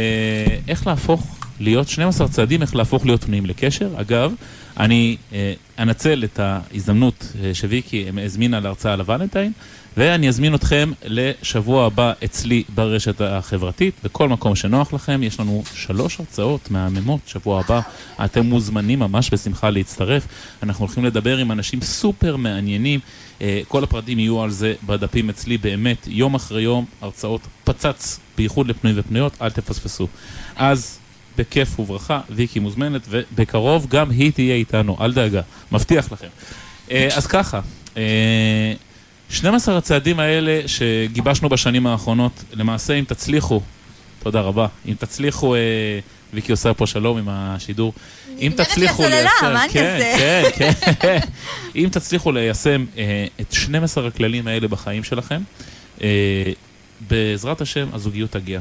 [0.68, 3.90] איך להפוך להיות, 12 צעדים איך להפוך להיות פנויים לקשר.
[3.96, 4.34] אגב,
[4.80, 9.52] אני אה, אנצל את ההזדמנות אה, שוויקי הזמינה להרצאה לוולנטיין,
[9.98, 15.24] ואני אזמין אתכם לשבוע הבא אצלי ברשת החברתית, בכל מקום שנוח לכם.
[15.24, 17.80] יש לנו שלוש הרצאות מהממות שבוע הבא.
[18.26, 20.28] אתם מוזמנים ממש בשמחה להצטרף.
[20.64, 23.00] אנחנו הולכים לדבר עם אנשים סופר מעניינים.
[23.42, 28.68] אה, כל הפרטים יהיו על זה בדפים אצלי באמת, יום אחרי יום, הרצאות פצץ, בייחוד
[28.68, 30.08] לפנויים ופנויות, אל תפספסו.
[30.56, 31.00] אז
[31.38, 36.28] בכיף וברכה, ויקי מוזמנת, ובקרוב גם היא תהיה איתנו, אל דאגה, מבטיח לכם.
[36.92, 37.60] אה, אז ככה,
[39.30, 43.62] 12 אה, הצעדים האלה שגיבשנו בשנים האחרונות, למעשה אם תצליחו,
[44.24, 45.56] תודה רבה, אם תצליחו,
[46.34, 47.94] ויקי עושה פה שלום עם השידור,
[48.40, 50.00] אם תצליחו ליישם, כן,
[50.56, 51.20] כן, כן,
[51.76, 52.86] אם תצליחו ליישם
[53.42, 55.42] את 12 הכללים האלה בחיים שלכם,
[56.02, 56.08] אה,
[57.02, 58.60] בעזרת השם הזוגיות תגיע.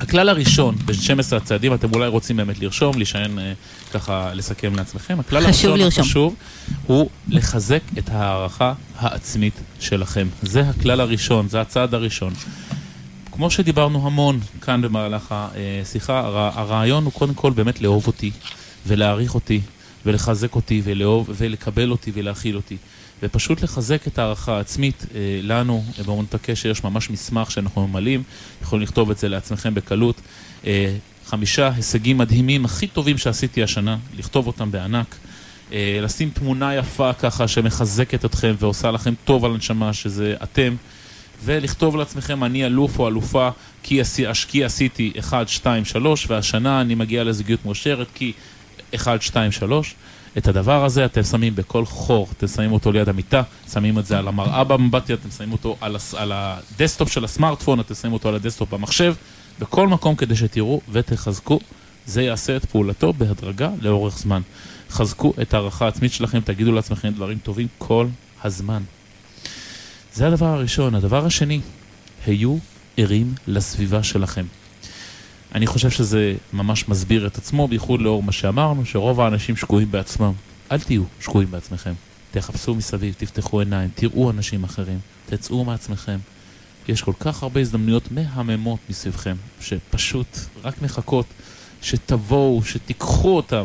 [0.00, 3.52] הכלל הראשון ב-12 הצעדים, אתם אולי רוצים באמת לרשום, להישען אה,
[3.92, 5.20] ככה, לסכם לעצמכם.
[5.20, 6.34] הכלל הראשון החשוב
[6.86, 10.28] הוא לחזק את ההערכה העצמית שלכם.
[10.42, 12.32] זה הכלל הראשון, זה הצעד הראשון.
[13.32, 18.30] כמו שדיברנו המון כאן במהלך השיחה, הרעיון הוא קודם כל באמת לאהוב אותי,
[18.86, 19.60] ולהעריך אותי,
[20.06, 22.76] ולחזק אותי, ולאהוב, ולקבל אותי, ולהכיל אותי.
[23.22, 28.22] ופשוט לחזק את ההערכה העצמית אה, לנו, באמנות הקשר, יש ממש מסמך שאנחנו ממלאים,
[28.62, 30.20] יכולים לכתוב את זה לעצמכם בקלות.
[30.66, 35.16] אה, חמישה הישגים מדהימים הכי טובים שעשיתי השנה, לכתוב אותם בענק.
[35.72, 40.76] אה, לשים תמונה יפה ככה שמחזקת אתכם ועושה לכם טוב על הנשמה, שזה אתם.
[41.44, 43.48] ולכתוב לעצמכם, אני אלוף או אלופה,
[43.82, 48.32] כי, עשי, כי עשיתי 1, 2, 3, והשנה אני מגיע לזוגיות מאושרת, כי
[48.94, 49.94] 1, 2, 3.
[50.38, 54.18] את הדבר הזה אתם שמים בכל חור, אתם שמים אותו ליד המיטה, שמים את זה
[54.18, 58.12] על המראה באמבטיה, אתם שמים אותו על, הס, על ה desktop של הסמארטפון, אתם שמים
[58.12, 59.14] אותו על ה desktop במחשב,
[59.58, 61.60] בכל מקום כדי שתראו ותחזקו.
[62.06, 64.40] זה יעשה את פעולתו בהדרגה לאורך זמן.
[64.90, 68.06] חזקו את הערכה העצמית שלכם, תגידו לעצמכם דברים טובים כל
[68.44, 68.82] הזמן.
[70.14, 70.94] זה הדבר הראשון.
[70.94, 71.60] הדבר השני,
[72.26, 72.56] היו
[72.96, 74.44] ערים לסביבה שלכם.
[75.54, 80.32] אני חושב שזה ממש מסביר את עצמו, בייחוד לאור מה שאמרנו, שרוב האנשים שקועים בעצמם.
[80.72, 81.92] אל תהיו שקועים בעצמכם.
[82.30, 86.18] תחפשו מסביב, תפתחו עיניים, תראו אנשים אחרים, תצאו מעצמכם.
[86.88, 91.26] יש כל כך הרבה הזדמנויות מהממות מסביבכם, שפשוט רק מחכות
[91.82, 93.64] שתבואו, שתיקחו אותם.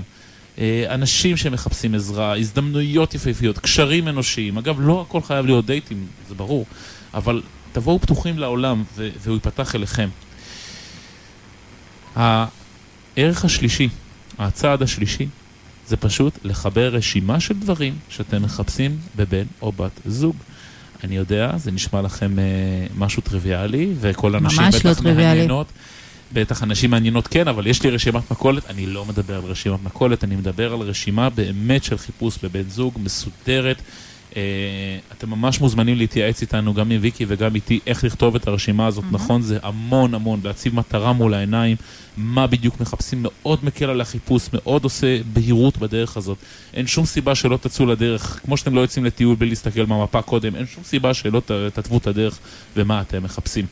[0.58, 4.58] אה, אנשים שמחפשים עזרה, הזדמנויות יפהפיות, קשרים אנושיים.
[4.58, 6.66] אגב, לא הכל חייב להיות דייטים, זה ברור,
[7.14, 10.10] אבל תבואו פתוחים לעולם והוא ייפתח אליכם.
[12.16, 13.90] הערך השלישי,
[14.38, 15.28] הצעד השלישי,
[15.88, 20.36] זה פשוט לחבר רשימה של דברים שאתם מחפשים בבן או בת זוג.
[21.04, 22.44] אני יודע, זה נשמע לכם אה,
[22.98, 25.68] משהו טריוויאלי, וכל הנשים בטח לא מעניינות.
[26.34, 30.24] בטח אנשים מעניינות כן, אבל יש לי רשימת מכולת, אני לא מדבר על רשימת מכולת,
[30.24, 33.82] אני מדבר על רשימה באמת של חיפוש בבן זוג, מסודרת.
[34.32, 34.36] Uh,
[35.12, 39.04] אתם ממש מוזמנים להתייעץ איתנו, גם עם ויקי וגם איתי, איך לכתוב את הרשימה הזאת,
[39.04, 39.14] mm-hmm.
[39.14, 39.42] נכון?
[39.42, 41.78] זה המון המון, להציב מטרה מול העיניים,
[42.18, 46.38] מה בדיוק מחפשים, מאוד מקל על החיפוש, מאוד עושה בהירות בדרך הזאת.
[46.74, 50.56] אין שום סיבה שלא תצאו לדרך, כמו שאתם לא יוצאים לטיול בלי להסתכל במפה קודם,
[50.56, 51.42] אין שום סיבה שלא
[51.74, 52.40] תתוו את הדרך
[52.76, 53.66] ומה אתם מחפשים.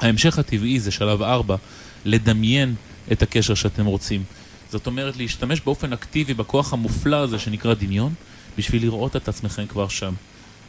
[0.00, 1.56] ההמשך הטבעי זה שלב 4,
[2.04, 2.74] לדמיין
[3.12, 4.22] את הקשר שאתם רוצים.
[4.70, 8.14] זאת אומרת, להשתמש באופן אקטיבי בכוח המופלא הזה שנקרא דמיון,
[8.58, 10.14] בשביל לראות את עצמכם כבר שם.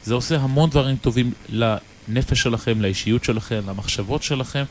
[0.04, 4.64] זה עושה המון דברים טובים לנפש שלכם, לאישיות שלכם, למחשבות שלכם,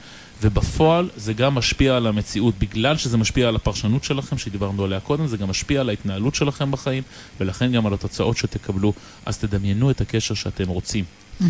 [0.42, 2.54] ובפועל זה גם משפיע על המציאות.
[2.58, 6.70] בגלל שזה משפיע על הפרשנות שלכם, שדיברנו עליה קודם, זה גם משפיע על ההתנהלות שלכם
[6.70, 7.02] בחיים,
[7.40, 8.92] ולכן גם על התוצאות שתקבלו.
[9.26, 11.04] אז תדמיינו את הקשר שאתם רוצים.
[11.04, 11.44] Mm-hmm.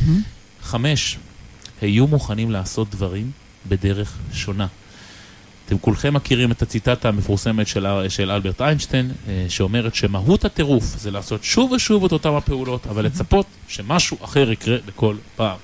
[0.63, 1.19] חמש,
[1.81, 3.31] היו מוכנים לעשות דברים
[3.69, 4.67] בדרך שונה.
[5.67, 11.11] אתם כולכם מכירים את הציטטה המפורסמת של, של אלברט איינשטיין, אה, שאומרת שמהות הטירוף זה
[11.11, 15.57] לעשות שוב ושוב את אותם הפעולות, אבל לצפות שמשהו אחר יקרה בכל פעם.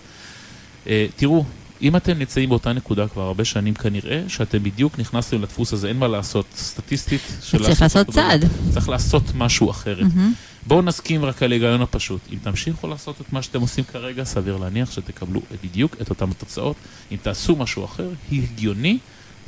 [0.87, 1.45] אה, תראו,
[1.83, 5.97] אם אתם נמצאים באותה נקודה כבר הרבה שנים, כנראה שאתם בדיוק נכנסתם לדפוס הזה, אין
[5.97, 7.21] מה לעשות, סטטיסטית.
[7.41, 8.45] צריך לעשות צעד.
[8.71, 10.07] צריך לעשות משהו אחרת.
[10.07, 10.67] Mm-hmm.
[10.67, 12.21] בואו נסכים רק על ההיגיון הפשוט.
[12.33, 16.77] אם תמשיכו לעשות את מה שאתם עושים כרגע, סביר להניח שתקבלו בדיוק את אותן התוצאות.
[17.13, 18.99] אם תעשו משהו אחר, הגיוני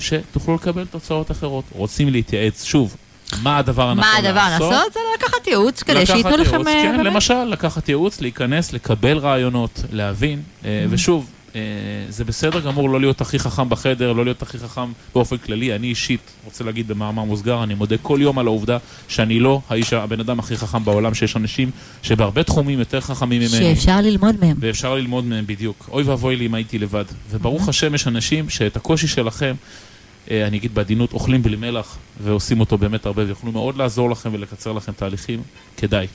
[0.03, 1.65] שתוכלו לקבל תוצאות אחרות.
[1.73, 2.97] רוצים להתייעץ, שוב,
[3.43, 4.25] מה הדבר הנכון לעשות?
[4.25, 4.93] מה הדבר לעשות?
[4.93, 6.65] זה לקחת ייעוץ כדי שייתנו לכם...
[6.65, 7.07] כן, באמת?
[7.07, 10.67] למשל, לקחת ייעוץ, להיכנס, לקבל רעיונות, להבין, mm-hmm.
[10.91, 11.61] ושוב, אה,
[12.09, 15.75] זה בסדר גמור לא להיות הכי חכם בחדר, לא להיות הכי חכם באופן כללי.
[15.75, 19.93] אני אישית רוצה להגיד במאמר מוסגר, אני מודה כל יום על העובדה שאני לא האיש,
[19.93, 21.71] הבן אדם הכי חכם בעולם, שיש אנשים
[22.03, 23.51] שבהרבה תחומים יותר חכמים ממני.
[23.51, 24.57] שאפשר ללמוד מהם.
[24.61, 25.88] ואפשר ללמוד מהם בדיוק.
[25.93, 27.05] אוי ואבוי לי אם הייתי לבד.
[27.31, 29.91] וברוך השם יש אנשים שאת הקושי שלכם, אה,
[30.31, 34.73] אני אגיד בעדינות, אוכלים בלי מלח ועושים אותו באמת הרבה, ויוכלו מאוד לעזור לכם ולקצר
[34.73, 35.43] לכם תהליכים,
[35.77, 36.07] כדאי.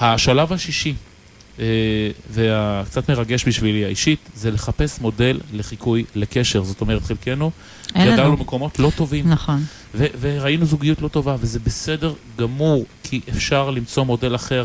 [0.00, 0.94] השלב השישי,
[1.60, 1.64] אה,
[2.30, 6.62] והקצת מרגש בשבילי האישית, זה לחפש מודל לחיקוי לקשר.
[6.62, 7.50] זאת אומרת, חלקנו
[7.94, 9.28] גדלנו במקומות לא טובים.
[9.28, 9.64] נכון.
[9.94, 14.64] וראינו זוגיות לא טובה, וזה בסדר גמור, כי אפשר למצוא מודל אחר.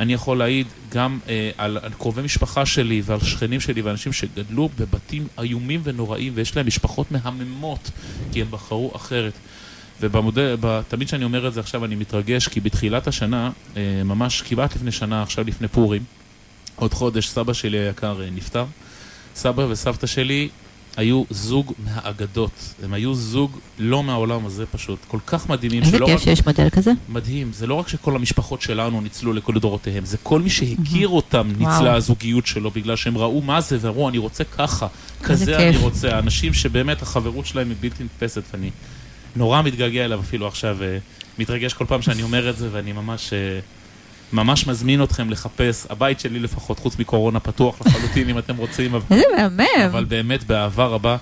[0.00, 5.26] אני יכול להעיד גם אה, על, קרובי משפחה שלי ועל שכנים שלי ואנשים שגדלו בבתים
[5.38, 7.90] איומים ונוראים ויש להם משפחות מהממות
[8.32, 9.32] כי הם בחרו אחרת.
[10.00, 14.92] ותמיד כשאני אומר את זה עכשיו אני מתרגש כי בתחילת השנה, אה, ממש כמעט לפני
[14.92, 16.04] שנה, עכשיו לפני פורים,
[16.76, 18.64] עוד חודש סבא שלי היקר אה, נפטר.
[19.34, 20.48] סבא וסבתא שלי
[20.96, 22.74] היו זוג מהאגדות.
[22.82, 24.98] הם היו זוג לא מהעולם הזה פשוט.
[25.08, 25.82] כל כך מדהימים.
[25.82, 26.92] איזה כיף שיש מודל כזה.
[27.08, 27.52] מדהים.
[27.52, 31.94] זה לא רק שכל המשפחות שלנו ניצלו לכל דורותיהם, זה כל מי שהכיר אותם ניצלה
[31.94, 34.86] הזוגיות שלו, בגלל שהם ראו מה זה ואמרו, אני רוצה ככה.
[35.22, 36.18] כזה אני רוצה.
[36.18, 38.70] אנשים שבאמת החברות שלהם היא בלתי נתפסת, ואני
[39.36, 40.98] נורא מתגעגע אליו אפילו עכשיו, אה,
[41.38, 43.32] מתרגש כל פעם שאני אומר את זה, ואני ממש...
[44.32, 48.94] ממש מזמין אתכם לחפש, הבית שלי לפחות, חוץ מקורונה, פתוח לחלוטין אם אתם רוצים.
[49.10, 49.64] איזה מהמם.
[49.86, 51.16] אבל באמת, באהבה רבה,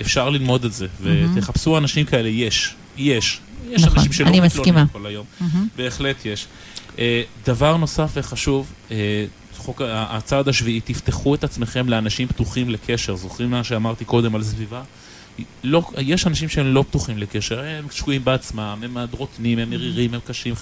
[0.00, 0.86] אפשר ללמוד את זה.
[1.02, 2.74] ותחפשו אנשים כאלה, יש.
[2.96, 3.40] יש.
[3.68, 5.26] יש נכון, אנשים שלא מתלוננים כל היום.
[5.76, 6.46] בהחלט יש.
[6.98, 9.24] אה, דבר נוסף וחשוב, אה,
[9.56, 13.16] חוק, הצעד השביעי, תפתחו את עצמכם לאנשים פתוחים לקשר.
[13.16, 14.82] זוכרים מה שאמרתי קודם על סביבה?
[15.64, 20.20] לא, יש אנשים שהם לא פתוחים לקשר, הם שקועים בעצמם, הם דרותנים, הם מרירים, הם
[20.26, 20.54] קשים.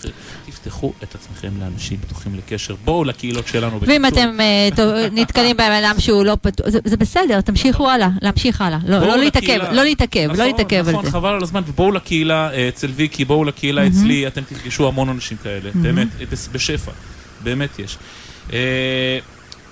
[0.46, 2.74] תפתחו את עצמכם לאנשים פתוחים לקשר.
[2.84, 3.80] בואו לקהילות שלנו.
[3.80, 4.76] ואם אתם uh,
[5.12, 8.78] נתקלים בבן אדם שהוא לא פתוח, זה, זה בסדר, תמשיכו הלאה, להמשיך הלאה.
[8.87, 11.08] לא, לא להתעכב, לא להתעכב, נכון, לא להתעכב נכון, על זה.
[11.08, 15.08] נכון, חבל על הזמן, ובואו לקהילה אה, אצל ויקי, בואו לקהילה אצלי, אתם תפגשו המון
[15.08, 16.08] אנשים כאלה, באמת,
[16.52, 16.92] בשפע,
[17.40, 17.98] באמת יש.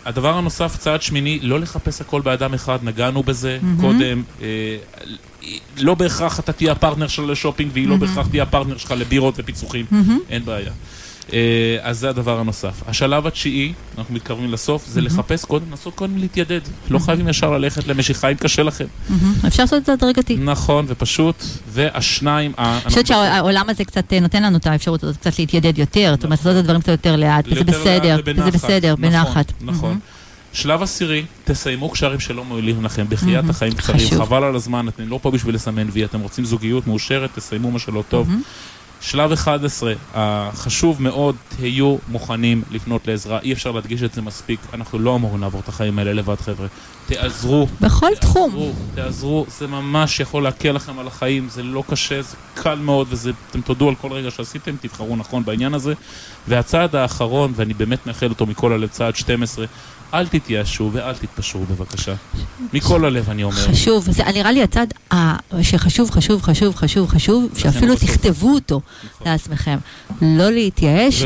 [0.04, 3.80] הדבר הנוסף, צעד שמיני, לא לחפש הכל באדם אחד, נגענו בזה mm-hmm.
[3.80, 4.22] קודם.
[4.42, 4.76] אה,
[5.78, 7.90] לא בהכרח אתה תהיה הפרטנר שלה לשופינג, והיא mm-hmm.
[7.90, 10.30] לא בהכרח תהיה הפרטנר שלך לבירות ופיצוחים, mm-hmm.
[10.30, 10.72] אין בעיה.
[11.32, 12.82] אה, אז זה הדבר הנוסף.
[12.86, 15.02] השלב התשיעי, אנחנו מתקרבים לסוף, זה mm-hmm.
[15.02, 16.60] לחפש קודם, לנסות קודם להתיידד.
[16.64, 16.92] Mm-hmm.
[16.92, 18.84] לא חייבים ישר ללכת למשיכה אם קשה לכם.
[18.84, 19.46] Mm-hmm.
[19.46, 20.36] אפשר לעשות את זה הדרגתי.
[20.36, 21.44] נכון, ופשוט.
[21.68, 22.52] והשניים...
[22.58, 26.24] אני חושבת שהעולם הזה קצת אה, נותן לנו את האפשרות הזאת קצת להתיידד יותר, זאת
[26.24, 29.52] אומרת, לעשות את הדברים קצת יותר לאט, וזה בסדר, וזה בסדר, בנחת.
[29.60, 29.98] נכון, נכון.
[30.52, 35.18] שלב עשירי, תסיימו קשרים שלא מועילים לכם, בחיית החיים קצרים, חבל על הזמן, אתם לא
[35.22, 38.28] פה בשביל לסמן וי, אתם רוצים זוגיות מאושרת, תסיימו מה שלא טוב.
[39.02, 39.92] שלב 11,
[40.54, 43.38] חשוב מאוד, תהיו מוכנים לפנות לעזרה.
[43.40, 46.66] אי אפשר להדגיש את זה מספיק, אנחנו לא אמורים לעבור את החיים האלה לבד, חבר'ה.
[47.06, 47.66] תעזרו.
[47.80, 48.72] בכל תעזרו, תחום.
[48.94, 53.60] תעזרו, זה ממש יכול להקל לכם על החיים, זה לא קשה, זה קל מאוד, ואתם
[53.60, 55.94] תודו על כל רגע שעשיתם, תבחרו נכון בעניין הזה.
[56.48, 59.66] והצעד האחרון, ואני באמת מאחל אותו מכל הלב, צעד 12,
[60.14, 62.14] אל תתייאשו ואל תתפשרו בבקשה.
[62.72, 63.54] מכל הלב אני אומר.
[63.56, 64.86] חשוב, זה נראה לי הצד
[65.62, 67.96] שחשוב, חשוב, חשוב, חשוב, חשוב, שאפילו.
[67.96, 69.26] תכתבו אותו נכון.
[69.26, 69.78] לעצמכם.
[70.22, 71.22] לא להתייאש,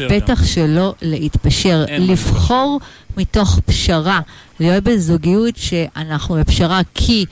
[0.00, 1.84] ובטח שלא להתפשר.
[1.98, 2.80] לבחור
[3.16, 4.20] מתוך פשרה,
[4.60, 7.24] להיות בזוגיות שאנחנו בפשרה כי...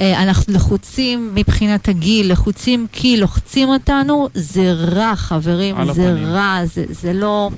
[0.00, 6.26] אה, אנחנו לחוצים מבחינת הגיל, לחוצים כי לוחצים אותנו, זה רע, חברים, זה הפנים.
[6.26, 7.50] רע, זה, זה לא...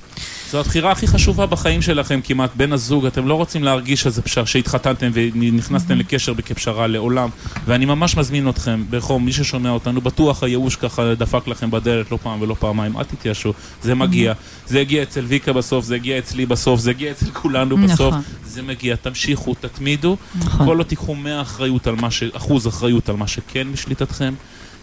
[0.51, 4.45] זו הבחירה הכי חשובה בחיים שלכם כמעט, בן הזוג, אתם לא רוצים להרגיש שזה פשר,
[4.45, 7.29] שהתחתנתם ונכנסתם לקשר כפשרה לעולם,
[7.67, 12.19] ואני ממש מזמין אתכם, בחום, מי ששומע אותנו, בטוח הייאוש ככה דפק לכם בדלת לא
[12.23, 14.33] פעם ולא פעמיים, אל תתייאשו, זה מגיע,
[14.67, 18.23] זה יגיע אצל ויקה בסוף, זה יגיע אצלי בסוף, זה יגיע אצל כולנו בסוף, נכון.
[18.45, 20.67] זה מגיע, תמשיכו, תתמידו, נכון.
[20.67, 22.23] כל עוד תיקחו 100 אחריות על מה ש...
[22.23, 24.35] אחוז אחריות על מה שכן בשליטתכם,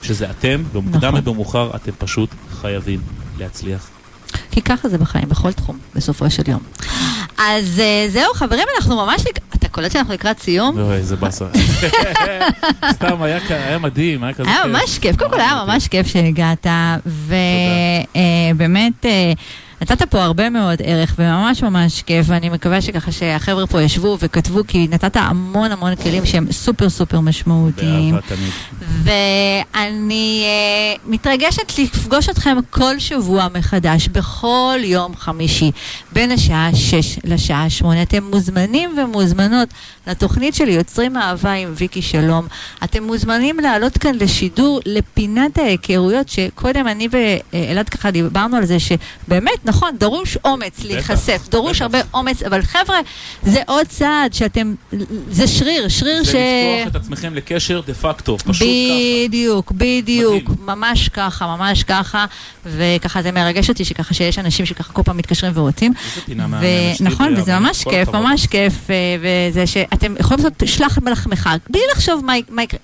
[0.02, 1.20] שזה אתם, במוקדם נכון.
[1.20, 2.30] ובמאוחר אתם פשוט
[2.62, 3.00] חייבים
[3.40, 3.97] להצליח.
[4.58, 6.60] כי ככה זה בחיים, בכל תחום, בסופו של יום.
[7.38, 9.24] אז אה, זהו, חברים, אנחנו ממש...
[9.56, 10.80] אתה קולט שאנחנו לקראת סיום?
[10.80, 11.46] אוי, איזה באסה.
[12.96, 14.72] סתם, היה היה מדהים, היה כזה היה כיף.
[14.72, 16.68] ממש כיף, קודם כל היה ממש כיף שהגעת,
[18.56, 19.06] ובאמת
[19.82, 24.62] נתת פה הרבה מאוד ערך וממש ממש כיף, ואני מקווה שככה שהחבר'ה פה ישבו וכתבו,
[24.68, 28.12] כי נתת המון המון כלים שהם סופר סופר משמעותיים.
[28.12, 28.52] באהבה תמיד.
[29.04, 35.72] ואני uh, מתרגשת לפגוש אתכם כל שבוע מחדש, בכל יום חמישי,
[36.14, 38.02] בין השעה 6 לשעה 8.
[38.02, 39.70] אתם מוזמנים ומוזמנות
[40.08, 42.48] לתוכנית שלי יוצרים אהבה עם ויקי שלום.
[42.84, 49.67] אתם מוזמנים לעלות כאן לשידור לפינת ההיכרויות, שקודם אני ואלעד ככה דיברנו על זה, שבאמת,
[49.68, 51.82] נכון, דרוש אומץ להיחשף, דרוש.
[51.82, 53.00] הרבה אומץ, אבל חבר'ה,
[53.44, 54.76] זה עוד צעד שאתם,
[55.30, 56.28] זה שריר, שריר ש...
[56.28, 56.38] זה
[56.82, 58.68] לפתוח את עצמכם לקשר דה פקטו, פשוט ככה.
[59.28, 60.44] בדיוק, בדיוק.
[60.66, 62.26] ממש ככה, ממש ככה,
[62.66, 65.94] וככה זה מרגש אותי שככה שיש אנשים שככה כל פעם מתקשרים ורוצים.
[66.10, 68.10] איזה פינה מהממת, נכון, וזה ממש כיף.
[68.10, 72.80] ממש כיף, אה, וזה שאתם יכולים לעשות שלח מלחמך, בלי לחשוב מה יקרה,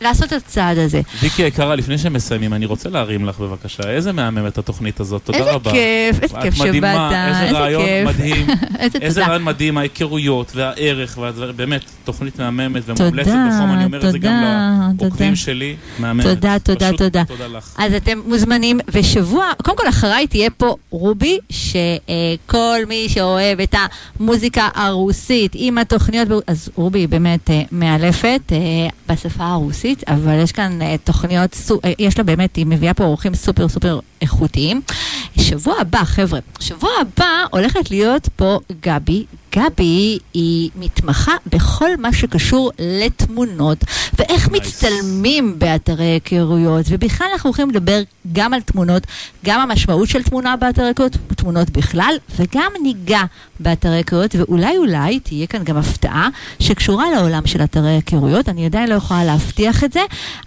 [0.00, 1.00] לעשות את הצעד הזה.
[1.22, 3.82] ויקי היקרה, לפני שמסיימים, אני רוצה להרים לך בבקשה.
[3.90, 5.70] איזה מהממת התוכנית הזאת, תודה איזה רבה.
[5.70, 8.08] כיף, איזה את כיף שבאת, מדהימה, איזה איזה רעיון כיף.
[8.08, 8.46] מדהים.
[8.78, 9.26] איזה איזה תודה.
[9.32, 14.18] רעיון מדהים, ההיכרויות והערך, והדבר- באמת, תוכנית מהממת ומומלצת תודה, בחום, אני אומר את זה
[14.18, 15.36] גם תודה, לעוקבים תודה.
[15.36, 16.24] שלי, מהממת.
[16.26, 17.24] תודה, תודה, פשוט תודה.
[17.24, 17.74] תודה לך.
[17.78, 23.74] אז אתם מוזמנים, ושבוע, קודם כל אחריי תהיה פה רובי, שכל מי שאוהב את
[24.20, 28.56] המוזיקה הרוסית עם התוכניות, אז רובי באמת אה, מאלפת אה,
[29.14, 33.04] בשפה הרוסית, אבל יש כאן אה, תוכניות, סו- אה, יש לה באמת, היא מביאה פה
[33.04, 34.80] אורחים סופר סופר איכותיים.
[35.40, 39.24] שבוע הבא, חבר'ה, שבוע הבא הולכת להיות פה גבי.
[39.58, 43.84] גבי היא מתמחה בכל מה שקשור לתמונות,
[44.18, 44.52] ואיך Nice.
[44.52, 48.02] מצטלמים באתרי היכרויות, ובכלל אנחנו הולכים לדבר
[48.32, 49.02] גם על תמונות,
[49.44, 53.22] גם המשמעות של תמונה באתרי היכרויות, תמונות בכלל, וגם ניגע
[53.60, 56.28] באתרי היכרויות, ואולי אולי תהיה כאן גם הפתעה
[56.60, 60.00] שקשורה לעולם של אתרי היכרויות, אני עדיין לא יכולה להבטיח את זה,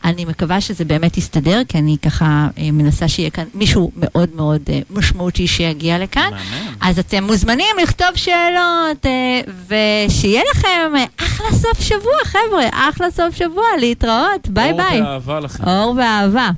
[0.04, 4.62] אני מקווה שזה באמת יסתדר, כי אני ככה אה, מנסה שיהיה כאן מישהו מאוד מאוד
[4.70, 6.32] אה, משמעותי שיגיע לכאן.
[6.32, 6.76] מהמם.
[6.82, 9.01] אז אתם מוזמנים לכתוב שאלות,
[9.68, 15.02] ושיהיה לכם אה, אחלה סוף שבוע, חבר'ה, אחלה סוף שבוע, להתראות, ביי אור ביי.
[15.02, 15.64] ואהבה לכם.
[15.68, 16.50] אור ואהבה.